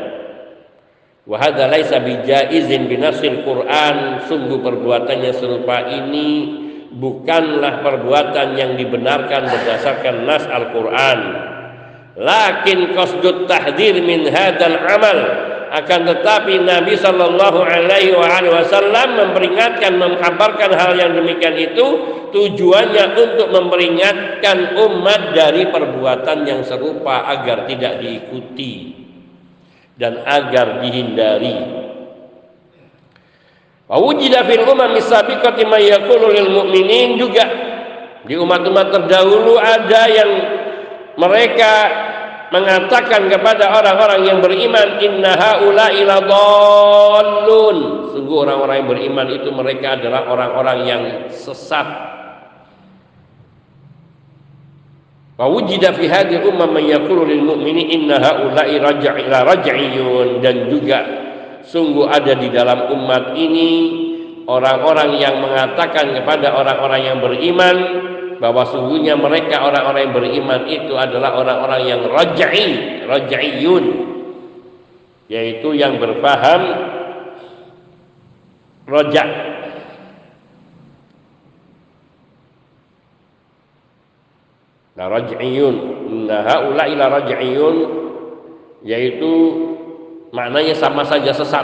Wa 1.30 1.38
hadza 1.38 1.70
laisa 1.70 2.02
bijaizin 2.02 2.90
binasil 2.90 3.46
Quran. 3.46 4.26
Sungguh 4.26 4.60
perbuatannya 4.66 5.32
serupa 5.38 5.86
ini 5.86 6.30
bukanlah 6.98 7.86
perbuatan 7.86 8.58
yang 8.58 8.74
dibenarkan 8.74 9.46
berdasarkan 9.46 10.26
nas 10.26 10.44
Al-Qur'an. 10.50 11.20
Lakin 12.20 12.98
qasdut 12.98 13.46
tahdir 13.46 14.02
min 14.04 14.28
hadzal 14.28 14.76
amal 14.76 15.20
akan 15.70 16.02
tetapi 16.10 16.66
Nabi 16.66 16.98
Shallallahu 16.98 17.62
Alaihi 17.62 18.14
Wasallam 18.50 19.22
memperingatkan, 19.22 20.02
mengkabarkan 20.02 20.74
hal 20.74 20.98
yang 20.98 21.14
demikian 21.14 21.54
itu 21.54 21.86
tujuannya 22.34 23.14
untuk 23.14 23.54
memperingatkan 23.54 24.78
umat 24.78 25.38
dari 25.38 25.70
perbuatan 25.70 26.46
yang 26.46 26.62
serupa 26.66 27.30
agar 27.30 27.70
tidak 27.70 28.02
diikuti 28.02 28.98
dan 29.98 30.26
agar 30.26 30.82
dihindari. 30.82 31.58
Wujida 33.90 34.46
fil 34.46 34.66
umam 34.70 34.94
sabiqati 35.02 35.66
ma 35.66 35.82
yaqulu 35.82 36.30
lil 36.30 36.50
mu'minin 36.50 37.18
juga 37.18 37.46
di 38.26 38.38
umat-umat 38.38 38.94
terdahulu 38.94 39.58
ada 39.58 40.02
yang 40.06 40.32
mereka 41.18 41.74
mengatakan 42.50 43.30
kepada 43.30 43.70
orang-orang 43.70 44.22
yang 44.26 44.40
beriman 44.42 44.98
inna 44.98 45.38
haula 45.38 45.94
ila 45.94 46.16
sungguh 48.10 48.38
orang-orang 48.46 48.76
yang 48.84 48.90
beriman 48.90 49.28
itu 49.30 49.50
mereka 49.54 49.98
adalah 49.98 50.26
orang-orang 50.30 50.78
yang 50.86 51.04
sesat. 51.30 51.88
Wa 55.40 55.48
wujida 55.48 55.96
fi 55.96 56.12
hadhihi 56.12 56.44
ummah 56.52 56.68
man 56.68 56.84
yaqulu 56.84 57.24
lil 57.24 57.48
mu'mini 57.48 57.96
inna 57.96 58.20
haula 58.20 58.68
ila 58.68 58.92
raj'iyun. 59.56 60.44
Dan 60.44 60.68
juga 60.68 61.00
sungguh 61.64 62.12
ada 62.12 62.34
di 62.36 62.52
dalam 62.52 62.92
umat 62.92 63.40
ini 63.40 63.72
orang-orang 64.50 65.22
yang 65.22 65.40
mengatakan 65.40 66.12
kepada 66.18 66.58
orang-orang 66.58 67.02
yang 67.06 67.18
beriman 67.22 67.76
bahwa 68.40 68.64
sungguhnya 68.68 69.20
mereka 69.20 69.68
orang-orang 69.68 70.10
yang 70.10 70.16
beriman 70.16 70.62
itu 70.72 70.94
adalah 70.96 71.36
orang-orang 71.36 71.82
yang 71.88 72.02
rajai, 72.08 72.68
rajaiyun 73.06 73.86
yaitu 75.30 75.70
yang 75.78 76.02
berpaham 76.02 76.62
roja 78.90 79.24
Nah, 85.00 85.08
raj'iyun. 85.08 85.76
Nah, 86.28 86.44
haula 86.44 86.84
ila 86.92 87.24
raj'iyun 87.24 87.76
yaitu 88.84 89.32
maknanya 90.36 90.76
sama 90.76 91.08
saja 91.08 91.32
sesat. 91.32 91.64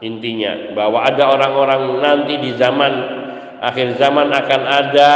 Intinya 0.00 0.72
bahwa 0.72 1.04
ada 1.04 1.36
orang-orang 1.36 2.00
nanti 2.00 2.40
di 2.40 2.56
zaman 2.56 2.92
akhir 3.60 4.00
zaman 4.00 4.32
akan 4.32 4.62
ada 4.64 5.12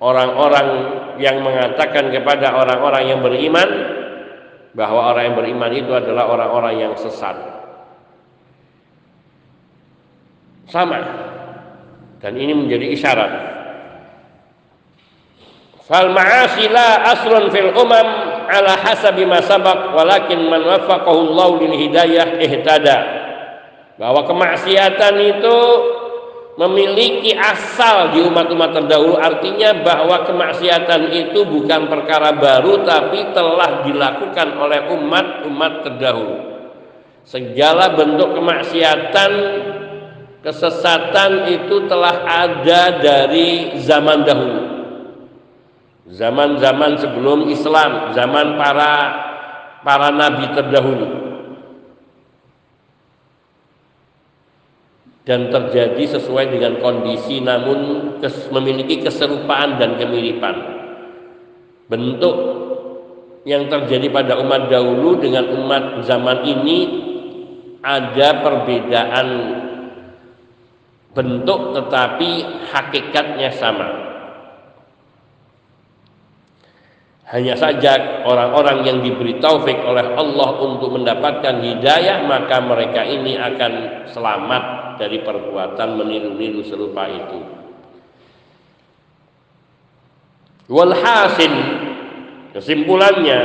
orang-orang 0.00 0.68
yang 1.20 1.44
mengatakan 1.44 2.08
kepada 2.08 2.56
orang-orang 2.56 3.04
yang 3.04 3.20
beriman 3.20 3.68
bahwa 4.72 5.12
orang 5.12 5.30
yang 5.30 5.36
beriman 5.36 5.72
itu 5.76 5.92
adalah 5.92 6.32
orang-orang 6.32 6.74
yang 6.88 6.92
sesat. 6.96 7.36
Sama. 10.72 10.98
Dan 12.24 12.36
ini 12.36 12.52
menjadi 12.56 12.86
isyarat. 12.96 13.32
Fal 15.90 16.14
ma'asi 16.14 16.70
la 16.70 17.02
aslun 17.10 17.50
fil 17.50 17.74
umam 17.74 18.06
ala 18.46 18.78
hasabi 18.78 19.26
ma 19.26 19.42
sabaq 19.42 19.90
walakin 19.90 20.46
man 20.46 20.62
waffaqahu 20.62 21.34
Allah 21.34 21.48
lil 21.58 21.74
hidayah 21.74 22.38
ihtada. 22.38 22.98
Bahwa 23.98 24.22
kemaksiatan 24.22 25.14
itu 25.18 25.58
memiliki 26.58 27.36
asal 27.36 28.10
di 28.10 28.24
umat-umat 28.26 28.74
terdahulu. 28.74 29.20
Artinya 29.20 29.84
bahwa 29.84 30.26
kemaksiatan 30.26 31.14
itu 31.14 31.46
bukan 31.46 31.86
perkara 31.86 32.34
baru 32.34 32.82
tapi 32.82 33.30
telah 33.30 33.86
dilakukan 33.86 34.48
oleh 34.58 34.80
umat-umat 34.96 35.72
terdahulu. 35.86 36.36
Segala 37.22 37.94
bentuk 37.94 38.34
kemaksiatan 38.34 39.32
kesesatan 40.40 41.52
itu 41.52 41.86
telah 41.86 42.26
ada 42.26 42.98
dari 42.98 43.76
zaman 43.78 44.24
dahulu. 44.26 44.62
Zaman-zaman 46.10 46.98
sebelum 46.98 47.46
Islam 47.46 48.10
zaman 48.18 48.58
para 48.58 48.92
para 49.86 50.10
nabi 50.10 50.50
terdahulu 50.50 51.29
dan 55.28 55.52
terjadi 55.52 56.16
sesuai 56.16 56.48
dengan 56.48 56.80
kondisi 56.80 57.44
namun 57.44 58.12
kes, 58.24 58.48
memiliki 58.48 59.04
keserupaan 59.04 59.76
dan 59.76 60.00
kemiripan. 60.00 60.80
Bentuk 61.90 62.36
yang 63.44 63.68
terjadi 63.68 64.08
pada 64.08 64.40
umat 64.40 64.72
dahulu 64.72 65.20
dengan 65.20 65.48
umat 65.60 66.04
zaman 66.08 66.44
ini 66.44 66.78
ada 67.80 68.44
perbedaan 68.44 69.28
bentuk 71.12 71.60
tetapi 71.76 72.30
hakikatnya 72.70 73.50
sama. 73.52 73.88
Hanya 77.30 77.54
saja 77.54 78.26
orang-orang 78.26 78.82
yang 78.82 78.98
diberi 79.06 79.38
taufik 79.38 79.78
oleh 79.86 80.18
Allah 80.18 80.50
untuk 80.66 80.90
mendapatkan 80.98 81.62
hidayah 81.62 82.26
maka 82.26 82.58
mereka 82.58 83.06
ini 83.06 83.38
akan 83.38 83.72
selamat 84.10 84.79
dari 85.00 85.24
perbuatan 85.24 85.96
meniru-niru 85.96 86.60
serupa 86.60 87.08
itu. 87.08 87.40
Walhasil 90.68 91.50
kesimpulannya 92.54 93.40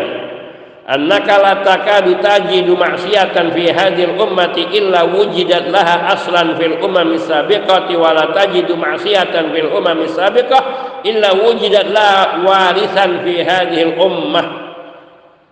annaka 0.86 1.42
la 1.42 1.54
takadu 1.66 2.22
tajidu 2.22 2.78
ma'siyatan 2.78 3.50
fi 3.56 3.74
hadhil 3.74 4.14
ummati 4.14 4.70
illa 4.70 5.10
wujidat 5.10 5.74
laha 5.74 6.14
aslan 6.14 6.54
fil 6.60 6.78
umam 6.86 7.18
sabiqati 7.18 7.98
wa 7.98 8.14
la 8.14 8.30
tajidu 8.30 8.78
ma'siyatan 8.78 9.50
fil 9.50 9.74
umam 9.74 10.06
sabiqah 10.06 10.62
illa 11.02 11.34
wujidat 11.34 11.90
laha 11.90 12.46
warisan 12.46 13.26
fi 13.26 13.42
hadhil 13.42 13.98
ummah 13.98 14.48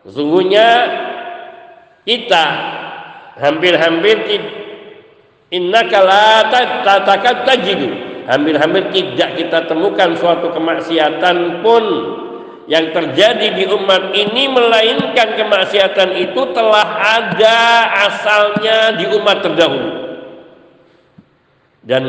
sesungguhnya 0.06 0.68
kita 2.06 2.46
hampir-hampir 3.42 4.22
innaka 5.54 5.98
la 6.02 6.50
tatakad 6.82 7.46
tajidu. 7.46 7.90
Hampir-hampir 8.26 8.90
tidak 8.90 9.30
kita 9.38 9.60
temukan 9.70 10.16
suatu 10.18 10.50
kemaksiatan 10.56 11.62
pun 11.62 11.84
yang 12.66 12.96
terjadi 12.96 13.52
di 13.52 13.68
umat 13.68 14.16
ini 14.16 14.48
melainkan 14.48 15.36
kemaksiatan 15.36 16.16
itu 16.16 16.42
telah 16.56 17.20
ada 17.20 17.60
asalnya 18.08 18.96
di 18.96 19.06
umat 19.12 19.44
terdahulu. 19.44 19.90
Dan 21.84 22.04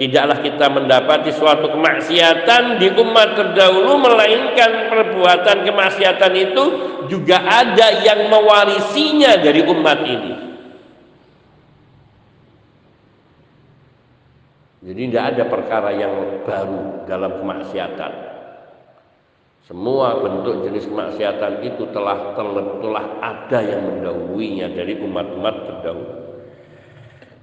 tidaklah 0.00 0.40
kita 0.40 0.72
mendapati 0.72 1.36
suatu 1.36 1.68
kemaksiatan 1.68 2.80
di 2.80 2.88
umat 2.96 3.36
terdahulu 3.36 4.00
melainkan 4.00 4.88
perbuatan 4.88 5.68
kemaksiatan 5.68 6.32
itu 6.32 6.64
juga 7.12 7.44
ada 7.44 7.92
yang 8.00 8.32
mewarisinya 8.32 9.36
dari 9.36 9.60
umat 9.68 10.00
ini 10.00 10.47
Jadi 14.88 15.12
tidak 15.12 15.36
ada 15.36 15.44
perkara 15.52 15.90
yang 15.92 16.40
baru 16.48 17.04
dalam 17.04 17.44
kemaksiatan. 17.44 18.12
Semua 19.68 20.16
bentuk 20.24 20.64
jenis 20.64 20.88
kemaksiatan 20.88 21.60
itu 21.60 21.92
telah 21.92 22.32
telah 22.32 23.04
ada 23.20 23.60
yang 23.60 23.84
mendahulunya 23.84 24.72
dari 24.72 24.96
umat-umat 24.96 25.54
terdahulu. 25.68 26.14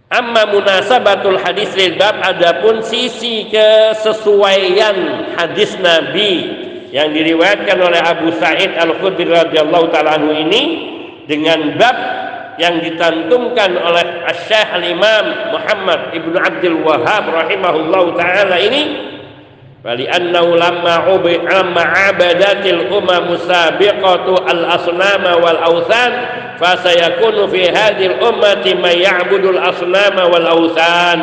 Amma 0.09 0.49
munasabatul 0.49 1.37
hadis 1.37 1.69
lil 1.77 1.93
bab 2.01 2.17
adapun 2.17 2.81
sisi 2.81 3.45
kesesuaian 3.53 5.29
hadis 5.37 5.77
Nabi 5.77 6.33
yang 6.89 7.13
diriwayatkan 7.13 7.77
oleh 7.77 8.01
Abu 8.01 8.33
Sa'id 8.41 8.73
Al-Khudri 8.73 9.29
radhiyallahu 9.29 9.93
taala 9.93 10.17
ini 10.17 10.63
dengan 11.29 11.77
bab 11.77 12.24
yang 12.55 12.79
ditantumkan 12.79 13.75
oleh 13.75 14.23
Syekh 14.47 14.69
Al-Imam 14.71 15.55
Muhammad 15.55 16.15
Ibnu 16.15 16.37
Abdul 16.39 16.79
Wahhab 16.83 17.27
rahimahullahu 17.27 18.15
taala 18.15 18.55
ini 18.59 18.83
Bali 19.85 20.09
annahu 20.09 20.57
lamma 20.57 21.13
ubi 21.13 21.37
amma 21.45 22.09
abadatil 22.09 22.89
umam 22.89 23.37
sabiqatu 23.37 24.33
al 24.41 24.81
asnama 24.81 25.37
wal 25.37 25.61
awthan 25.61 26.11
fa 26.57 26.73
sayakunu 26.81 27.45
fi 27.53 27.69
hadhihi 27.69 28.17
al 28.17 28.33
ummati 28.33 28.73
man 28.73 28.97
ya'budu 28.97 29.53
al 29.53 29.69
asnama 29.69 30.25
wal 30.25 30.47
awthan. 30.57 31.19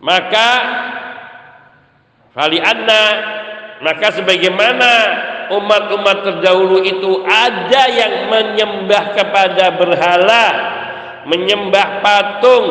Maka 0.00 0.50
fali 2.32 2.64
anna 2.64 3.04
maka 3.84 4.08
sebagaimana 4.16 4.90
umat-umat 5.50 6.18
terdahulu 6.22 6.84
itu 6.86 7.24
ada 7.26 7.82
yang 7.90 8.30
menyembah 8.30 9.04
kepada 9.16 9.74
berhala 9.74 10.46
menyembah 11.26 12.02
patung. 12.02 12.66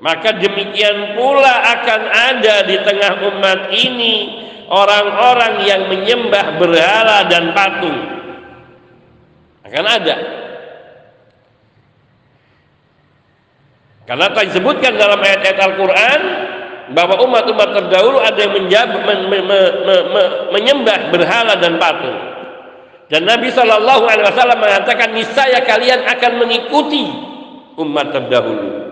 Maka 0.00 0.32
demikian 0.40 1.12
pula 1.12 1.60
akan 1.76 2.02
ada 2.08 2.64
di 2.64 2.76
tengah 2.80 3.20
umat 3.20 3.60
ini 3.68 4.14
orang-orang 4.72 5.54
yang 5.68 5.82
menyembah 5.92 6.56
berhala 6.56 7.28
dan 7.28 7.52
patung. 7.52 7.98
Akan 9.60 9.84
ada. 9.84 10.16
Karena 14.08 14.26
tak 14.32 14.50
disebutkan 14.50 14.96
dalam 14.96 15.20
ayat-ayat 15.20 15.58
Al-Quran 15.60 16.20
bahwa 16.90 17.22
umat-umat 17.22 17.68
terdahulu 17.70 18.18
ada 18.18 18.38
yang 18.38 18.54
menjab, 18.54 18.88
men, 19.06 19.20
me, 19.30 19.38
me, 19.46 19.60
me, 19.86 19.96
me, 20.10 20.22
menyembah 20.58 21.14
berhala 21.14 21.54
dan 21.58 21.78
patung. 21.78 22.18
Dan 23.10 23.26
Nabi 23.26 23.50
Shallallahu 23.50 24.06
Alaihi 24.06 24.26
Wasallam 24.26 24.58
mengatakan 24.58 25.10
niscaya 25.14 25.62
kalian 25.66 26.06
akan 26.06 26.32
mengikuti 26.38 27.10
umat 27.78 28.14
terdahulu. 28.14 28.90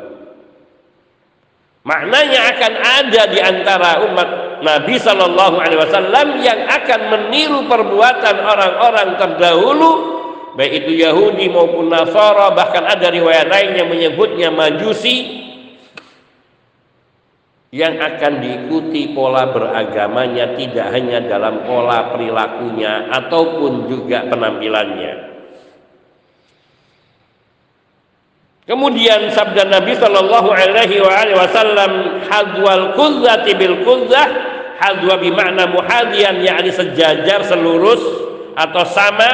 Maknanya 1.87 2.41
akan 2.55 2.73
ada 2.83 3.23
di 3.31 3.39
antara 3.39 3.91
umat 4.11 4.29
Nabi 4.63 4.99
Shallallahu 4.99 5.57
Alaihi 5.59 5.81
Wasallam 5.81 6.27
yang 6.43 6.67
akan 6.67 7.01
meniru 7.15 7.67
perbuatan 7.71 8.37
orang-orang 8.43 9.09
terdahulu, 9.17 9.91
baik 10.59 10.87
itu 10.87 11.03
Yahudi 11.03 11.47
maupun 11.51 11.91
Nasara, 11.91 12.55
bahkan 12.55 12.87
ada 12.87 13.11
riwayat 13.11 13.47
lain 13.47 13.71
yang 13.79 13.89
menyebutnya 13.91 14.51
Majusi, 14.51 15.48
yang 17.69 18.01
akan 18.01 18.41
diikuti 18.41 19.13
pola 19.13 19.53
beragamanya 19.53 20.57
tidak 20.57 20.89
hanya 20.89 21.21
dalam 21.21 21.69
pola 21.69 22.17
perilakunya 22.17 23.13
ataupun 23.13 23.93
juga 23.93 24.25
penampilannya. 24.25 25.29
Kemudian 28.69 29.33
sabda 29.33 29.65
Nabi 29.69 29.97
Shallallahu 29.97 30.49
Alaihi 30.53 31.01
Wasallam 31.33 32.21
hadwal 32.29 32.93
kuzzati 32.97 33.57
bil 33.57 33.81
kuzzah 33.81 34.29
hadwa 34.77 35.17
bimakna 35.17 35.73
muhadian 35.73 36.45
yakni 36.45 36.69
sejajar 36.73 37.49
selurus 37.49 38.01
atau 38.57 38.85
sama 38.93 39.29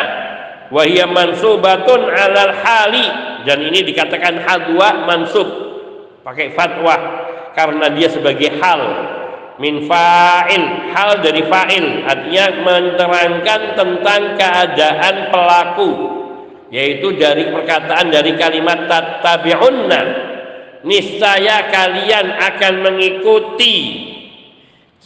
wahia 0.71 1.07
mansubatun 1.11 2.15
alal 2.15 2.55
hali 2.63 3.07
dan 3.43 3.59
ini 3.59 3.83
dikatakan 3.83 4.39
hadwa 4.43 5.03
mansub 5.07 5.47
pakai 6.23 6.55
fatwa 6.55 7.24
karena 7.55 7.91
dia 7.95 8.11
sebagai 8.11 8.55
hal. 8.59 8.83
Min 9.63 9.87
fa'il 9.87 10.91
hal 10.91 11.23
dari 11.23 11.43
fa'il. 11.47 12.03
Artinya 12.05 12.47
menerangkan 12.67 13.61
tentang 13.79 14.23
keadaan 14.35 15.17
pelaku. 15.31 15.91
Yaitu 16.75 17.15
dari 17.15 17.55
perkataan 17.55 18.11
dari 18.11 18.35
kalimat 18.35 18.91
tattabi'unna. 18.91 20.03
Niscaya 20.85 21.71
kalian 21.73 22.27
akan 22.35 22.75
mengikuti 22.85 24.11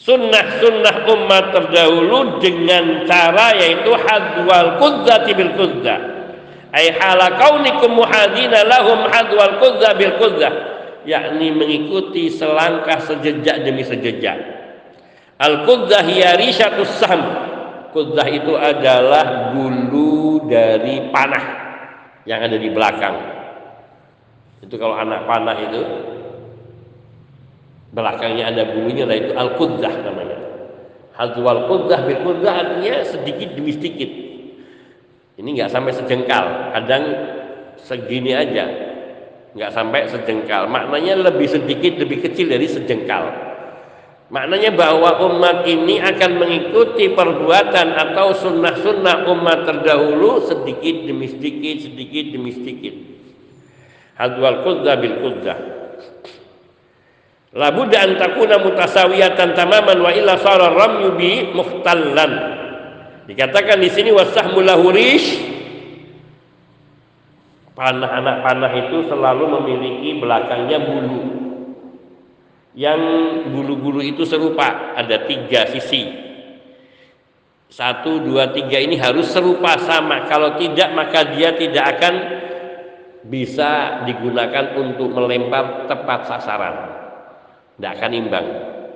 sunnah-sunnah 0.09 1.05
umat 1.05 1.45
terdahulu 1.53 2.41
dengan 2.41 3.05
cara 3.05 3.53
yaitu 3.61 3.93
hadwal 3.93 4.81
kudzati 4.81 5.37
bil 5.37 5.53
kudzah 5.59 6.01
ay 6.73 6.95
hala 6.97 7.37
kaunikum 7.37 7.93
muhadina 7.93 8.65
lahum 8.65 9.05
hadwal 9.11 9.61
kudzah 9.61 9.93
bil 10.01 10.17
kudzah 10.17 10.78
yakni 11.07 11.55
mengikuti 11.55 12.33
selangkah 12.33 12.99
sejejak 13.05 13.63
demi 13.63 13.85
sejejak. 13.85 14.39
Al-quddah 15.39 16.03
hiya 16.03 16.35
rishatus 16.35 16.91
sahm. 16.99 17.23
Quddah 17.89 18.27
itu 18.29 18.53
adalah 18.53 19.55
bulu 19.57 20.45
dari 20.45 21.09
panah 21.09 21.45
yang 22.29 22.45
ada 22.45 22.57
di 22.59 22.69
belakang. 22.69 23.17
Itu 24.61 24.75
kalau 24.77 24.99
anak 24.99 25.25
panah 25.25 25.57
itu 25.57 25.83
belakangnya 27.95 28.53
ada 28.53 28.63
bulunya 28.69 29.09
nah 29.09 29.17
itu 29.17 29.33
al-quddah 29.33 29.95
namanya. 30.05 30.39
Hazwal 31.17 31.67
quddah 31.67 32.01
bil 32.07 32.21
quddah 32.23 32.55
artinya 32.55 33.03
sedikit 33.07 33.49
demi 33.57 33.73
sedikit. 33.75 34.11
Ini 35.39 35.49
nggak 35.55 35.71
sampai 35.71 35.95
sejengkal, 35.95 36.75
kadang 36.75 37.03
segini 37.79 38.35
aja 38.35 38.88
nggak 39.59 39.75
sampai 39.75 40.07
sejengkal. 40.07 40.71
Maknanya 40.71 41.19
lebih 41.19 41.51
sedikit 41.51 41.99
lebih 41.99 42.23
kecil 42.23 42.55
dari 42.55 42.71
sejengkal. 42.71 43.51
Maknanya 44.31 44.71
bahwa 44.79 45.19
umat 45.27 45.67
ini 45.67 45.99
akan 45.99 46.31
mengikuti 46.39 47.11
perbuatan 47.11 47.97
atau 47.97 48.37
sunnah-sunnah 48.39 49.27
umat 49.35 49.67
terdahulu 49.67 50.47
sedikit 50.47 51.11
demi 51.11 51.27
sedikit 51.27 51.91
sedikit 51.91 52.25
demi 52.31 52.51
sedikit. 52.55 52.95
Hadwal 54.15 54.63
qudza 54.63 54.93
bil 54.95 55.17
qudza 55.19 55.55
la 57.57 57.73
budda 57.73 58.05
an 58.05 58.11
takuna 58.21 58.61
mutasawiyatan 58.61 59.57
tamaman 59.57 59.99
wa 60.05 60.11
illa 60.13 60.37
sara 60.37 60.69
ramyu 60.69 61.17
bi 61.17 61.49
muhtallan 61.57 62.33
dikatakan 63.25 63.81
di 63.81 63.89
sini 63.89 64.13
wasahmu 64.13 64.61
lahurish 64.61 65.58
Panah 67.79 68.11
anak 68.11 68.43
panah 68.43 68.73
itu 68.75 69.07
selalu 69.07 69.55
memiliki 69.55 70.19
belakangnya 70.19 70.83
bulu. 70.83 71.23
Yang 72.75 73.01
bulu-bulu 73.55 74.03
itu 74.03 74.27
serupa, 74.27 74.99
ada 74.99 75.23
tiga 75.31 75.63
sisi. 75.71 76.11
Satu, 77.71 78.19
dua, 78.19 78.51
tiga 78.51 78.83
ini 78.83 78.99
harus 78.99 79.31
serupa 79.31 79.79
sama. 79.79 80.27
Kalau 80.27 80.59
tidak 80.59 80.91
maka 80.91 81.31
dia 81.31 81.55
tidak 81.55 82.03
akan 82.03 82.15
bisa 83.31 84.03
digunakan 84.11 84.75
untuk 84.75 85.15
melempar 85.15 85.87
tepat 85.87 86.35
sasaran. 86.35 86.77
Tidak 87.79 87.93
akan 87.95 88.11
imbang. 88.11 88.47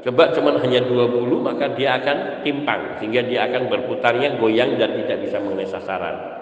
Coba 0.03 0.35
cuma 0.35 0.59
hanya 0.59 0.83
dua 0.83 1.07
bulu 1.07 1.39
maka 1.39 1.71
dia 1.79 2.03
akan 2.03 2.43
timpang 2.43 2.99
sehingga 2.99 3.23
dia 3.31 3.47
akan 3.47 3.71
berputarnya 3.71 4.43
goyang 4.43 4.75
dan 4.75 4.99
tidak 4.99 5.23
bisa 5.23 5.39
mengenai 5.39 5.71
sasaran 5.71 6.42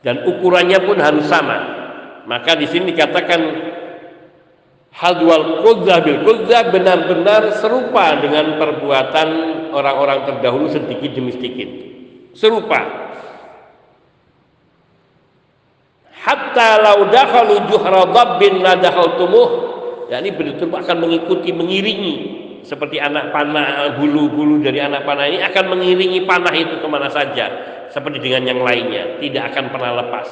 dan 0.00 0.24
ukurannya 0.24 0.80
pun 0.84 0.96
harus 1.00 1.28
sama. 1.28 1.80
Maka 2.24 2.56
di 2.56 2.68
sini 2.68 2.92
dikatakan 2.92 3.40
hadwal 4.92 5.64
kudzah 5.64 6.00
bil 6.04 6.20
kudzah 6.24 6.72
benar-benar 6.72 7.60
serupa 7.60 8.20
dengan 8.20 8.56
perbuatan 8.56 9.28
orang-orang 9.72 10.18
terdahulu 10.28 10.66
sedikit 10.72 11.10
demi 11.12 11.32
sedikit. 11.32 11.68
Serupa. 12.36 12.80
Hatta 16.20 16.70
lau 16.84 17.08
dakhalu 17.08 17.64
juhra 17.72 18.04
dabbin 18.12 18.60
la 18.60 18.76
dakhaltumuh. 18.76 19.72
yakni 20.10 20.34
betul-betul 20.34 20.74
akan 20.74 20.96
mengikuti 21.06 21.54
mengiringi 21.54 22.14
seperti 22.66 22.98
anak 22.98 23.30
panah 23.30 23.94
bulu-bulu 23.94 24.58
dari 24.58 24.82
anak 24.82 25.06
panah 25.06 25.30
ini 25.30 25.38
akan 25.38 25.64
mengiringi 25.70 26.26
panah 26.26 26.50
itu 26.50 26.82
ke 26.82 26.86
mana 26.90 27.06
saja 27.08 27.69
seperti 27.90 28.18
dengan 28.22 28.54
yang 28.54 28.60
lainnya, 28.62 29.18
tidak 29.18 29.54
akan 29.54 29.64
pernah 29.70 29.92
lepas. 30.02 30.28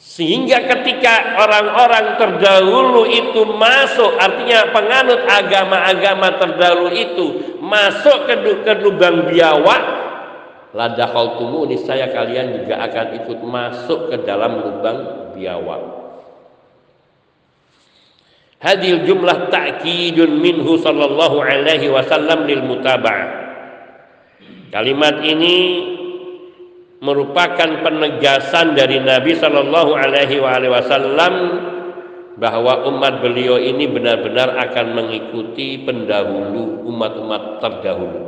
Sehingga 0.00 0.64
ketika 0.64 1.38
orang-orang 1.38 2.16
terdahulu 2.16 3.04
itu 3.06 3.46
masuk, 3.52 4.16
artinya 4.16 4.72
penganut 4.72 5.22
agama-agama 5.28 6.28
terdahulu 6.40 6.90
itu 6.90 7.26
masuk 7.60 8.26
ke, 8.26 8.34
ke 8.64 8.72
lubang 8.80 9.28
biawak, 9.28 9.82
ladakhaltumu 10.72 11.68
saya 11.84 12.08
kalian 12.10 12.62
juga 12.64 12.80
akan 12.90 13.06
ikut 13.22 13.38
masuk 13.44 14.10
ke 14.10 14.16
dalam 14.24 14.64
lubang 14.64 14.98
biawak. 15.36 16.00
Hadil 18.60 19.08
jumlah 19.08 19.48
ta'kidun 19.48 20.36
minhu 20.36 20.76
sallallahu 20.80 21.40
alaihi 21.40 21.88
wasallam 21.88 22.44
lil 22.44 22.60
mutaba'ah. 22.60 23.49
Kalimat 24.70 25.18
ini 25.26 25.56
merupakan 27.02 27.82
penegasan 27.82 28.78
dari 28.78 29.02
Nabi 29.02 29.34
Shallallahu 29.34 29.98
Alaihi 29.98 30.38
Wasallam 30.38 31.34
bahwa 32.38 32.86
umat 32.86 33.18
beliau 33.18 33.58
ini 33.58 33.90
benar-benar 33.90 34.54
akan 34.70 34.86
mengikuti 34.94 35.82
pendahulu 35.82 36.86
umat-umat 36.86 37.58
terdahulu. 37.58 38.22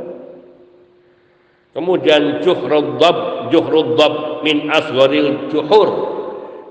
Kemudian 1.73 2.43
juhruddab, 2.43 3.49
juhruddab 3.49 4.45
min 4.45 4.69
asgharil 4.69 5.47
juhur. 5.47 5.89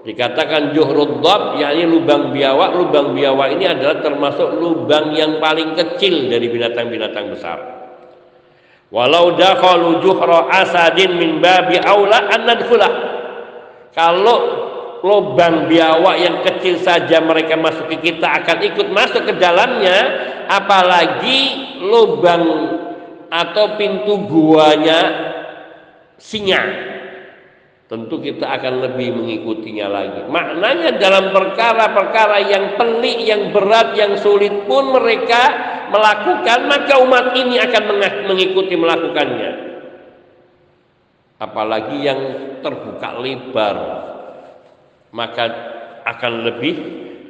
Dikatakan 0.05 0.77
juhruddab 0.77 1.59
yakni 1.59 1.89
lubang 1.89 2.31
biawak. 2.31 2.77
Lubang 2.77 3.17
biawak 3.17 3.57
ini 3.57 3.73
adalah 3.73 4.05
termasuk 4.05 4.53
lubang 4.61 5.17
yang 5.17 5.41
paling 5.41 5.75
kecil 5.75 6.29
dari 6.29 6.47
binatang-binatang 6.47 7.35
besar. 7.35 7.82
Walau 8.93 9.41
dakhalu 9.41 10.05
juhra 10.05 10.53
asadin 10.53 11.17
min 11.17 11.41
babi 11.41 11.81
aula 11.81 12.29
an 12.29 12.45
nadkhulah. 12.45 12.93
Kalau 13.97 14.39
lubang 15.01 15.67
biawak 15.67 16.17
yang 16.21 16.37
kecil 16.47 16.79
saja 16.79 17.19
mereka 17.25 17.59
masuki 17.59 17.99
kita 17.99 18.23
akan 18.23 18.59
ikut 18.63 18.89
masuk 18.95 19.27
ke 19.27 19.35
dalamnya 19.37 19.99
apalagi 20.47 21.41
lubang 21.83 22.45
atau 23.27 23.75
pintu 23.75 24.29
guanya 24.31 25.01
singa 26.23 26.63
tentu 27.91 28.23
kita 28.23 28.47
akan 28.47 28.89
lebih 28.89 29.11
mengikutinya 29.11 29.87
lagi 29.91 30.23
maknanya 30.31 30.97
dalam 31.03 31.35
perkara-perkara 31.35 32.39
yang 32.47 32.65
pelik 32.79 33.19
yang 33.27 33.51
berat 33.51 33.99
yang 33.99 34.15
sulit 34.23 34.55
pun 34.71 34.95
mereka 34.95 35.43
melakukan 35.93 36.59
maka 36.67 36.95
umat 37.05 37.37
ini 37.37 37.61
akan 37.61 37.83
mengikuti 38.27 38.75
melakukannya 38.75 39.53
apalagi 41.37 41.97
yang 42.01 42.21
terbuka 42.65 43.21
lebar 43.21 43.77
maka 45.13 45.45
akan 46.03 46.33
lebih 46.49 46.75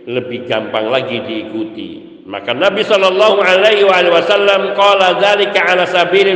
lebih 0.06 0.46
gampang 0.50 0.90
lagi 0.90 1.22
diikuti. 1.22 2.10
Maka 2.22 2.54
Nabi 2.54 2.86
Shallallahu 2.86 3.42
Alaihi 3.42 3.82
Wasallam 3.86 4.78
kala 4.78 5.18
dzalika 5.18 5.74
ala 5.74 5.84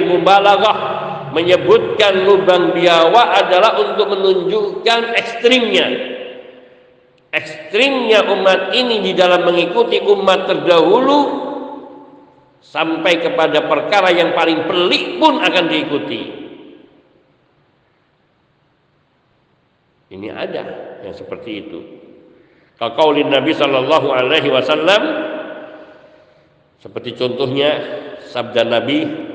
mubalaghah 0.03 0.77
menyebutkan 1.31 2.27
lubang 2.27 2.75
biawa 2.75 3.39
adalah 3.39 3.79
untuk 3.79 4.11
menunjukkan 4.11 5.15
ekstrimnya 5.15 6.17
ekstrimnya 7.29 8.25
umat 8.33 8.73
ini 8.73 9.05
di 9.05 9.13
dalam 9.13 9.45
mengikuti 9.45 10.01
umat 10.01 10.49
terdahulu 10.49 11.19
sampai 12.67 13.23
kepada 13.23 13.63
perkara 13.71 14.11
yang 14.11 14.35
paling 14.35 14.67
pelik 14.67 15.23
pun 15.23 15.39
akan 15.39 15.65
diikuti. 15.71 16.23
Ini 20.11 20.29
ada 20.35 20.63
yang 21.03 21.15
seperti 21.15 21.51
itu. 21.67 21.81
Kalau 22.77 22.93
kaulin 22.95 23.31
Nabi 23.31 23.55
Shallallahu 23.55 24.09
Alaihi 24.11 24.51
Wasallam 24.51 25.03
seperti 26.77 27.19
contohnya 27.19 27.71
sabda 28.31 28.63
Nabi 28.63 29.27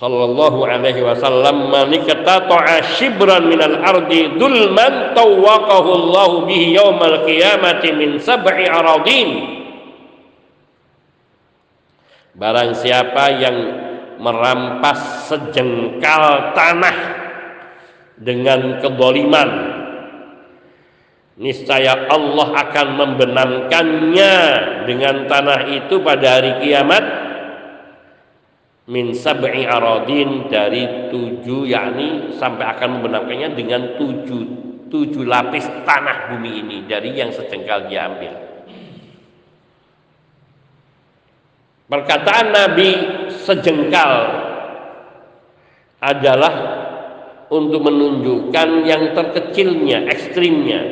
sallallahu 0.00 0.64
alaihi 0.64 1.04
wasallam 1.04 1.68
man 1.68 1.92
ikatata'a 1.92 2.96
shibran 2.96 3.52
minal 3.52 3.76
ardi 3.84 4.32
dulman 4.40 5.12
tawwaqahu 5.12 5.90
Allah 5.92 6.30
bihi 6.48 6.72
yaumal 6.72 7.28
qiyamati 7.28 7.92
min 7.92 8.16
sab'i 8.16 8.64
aradin 8.64 9.59
Barang 12.40 12.72
siapa 12.72 13.36
yang 13.36 13.56
merampas 14.16 15.28
sejengkal 15.28 16.56
tanah 16.56 16.96
dengan 18.16 18.80
kedoliman 18.80 19.50
niscaya 21.36 22.08
Allah 22.08 22.48
akan 22.64 22.88
membenamkannya 22.96 24.34
dengan 24.88 25.28
tanah 25.28 25.68
itu 25.68 26.00
pada 26.00 26.40
hari 26.40 26.64
kiamat. 26.64 27.04
Min 28.88 29.12
sab'i 29.12 29.68
aradin 29.68 30.48
dari 30.48 31.12
tujuh 31.12 31.68
yakni 31.68 32.40
sampai 32.40 32.64
akan 32.72 32.88
membenamkannya 32.98 33.52
dengan 33.52 34.00
tujuh 34.00 34.42
tujuh 34.88 35.28
lapis 35.28 35.68
tanah 35.84 36.32
bumi 36.34 36.50
ini 36.64 36.78
dari 36.88 37.14
yang 37.14 37.30
sejengkal 37.30 37.86
diambil 37.86 38.49
Perkataan 41.90 42.54
Nabi 42.54 42.90
sejengkal 43.42 44.12
adalah 45.98 46.54
untuk 47.50 47.82
menunjukkan 47.82 48.68
yang 48.86 49.10
terkecilnya, 49.10 50.06
ekstrimnya. 50.06 50.82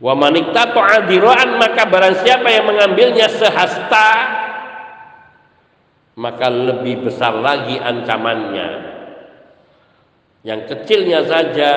Wa 0.00 0.16
maniktatu 0.16 0.80
adiroan 0.80 1.60
maka 1.60 1.84
barang 1.84 2.24
siapa 2.24 2.48
yang 2.48 2.64
mengambilnya 2.72 3.28
sehasta 3.28 4.08
maka 6.16 6.48
lebih 6.48 7.04
besar 7.04 7.36
lagi 7.36 7.76
ancamannya. 7.76 8.96
Yang 10.40 10.60
kecilnya 10.72 11.20
saja 11.28 11.70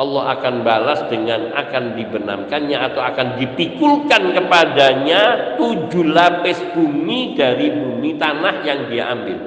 Allah 0.00 0.32
akan 0.40 0.64
balas 0.64 1.04
dengan 1.12 1.52
akan 1.52 1.92
dibenamkannya 1.92 2.78
atau 2.88 3.04
akan 3.04 3.36
dipikulkan 3.36 4.32
kepadanya 4.32 5.54
tujuh 5.60 6.08
lapis 6.08 6.56
bumi 6.72 7.36
dari 7.36 7.68
bumi 7.68 8.16
tanah 8.16 8.64
yang 8.64 8.88
dia 8.88 9.12
ambil. 9.12 9.38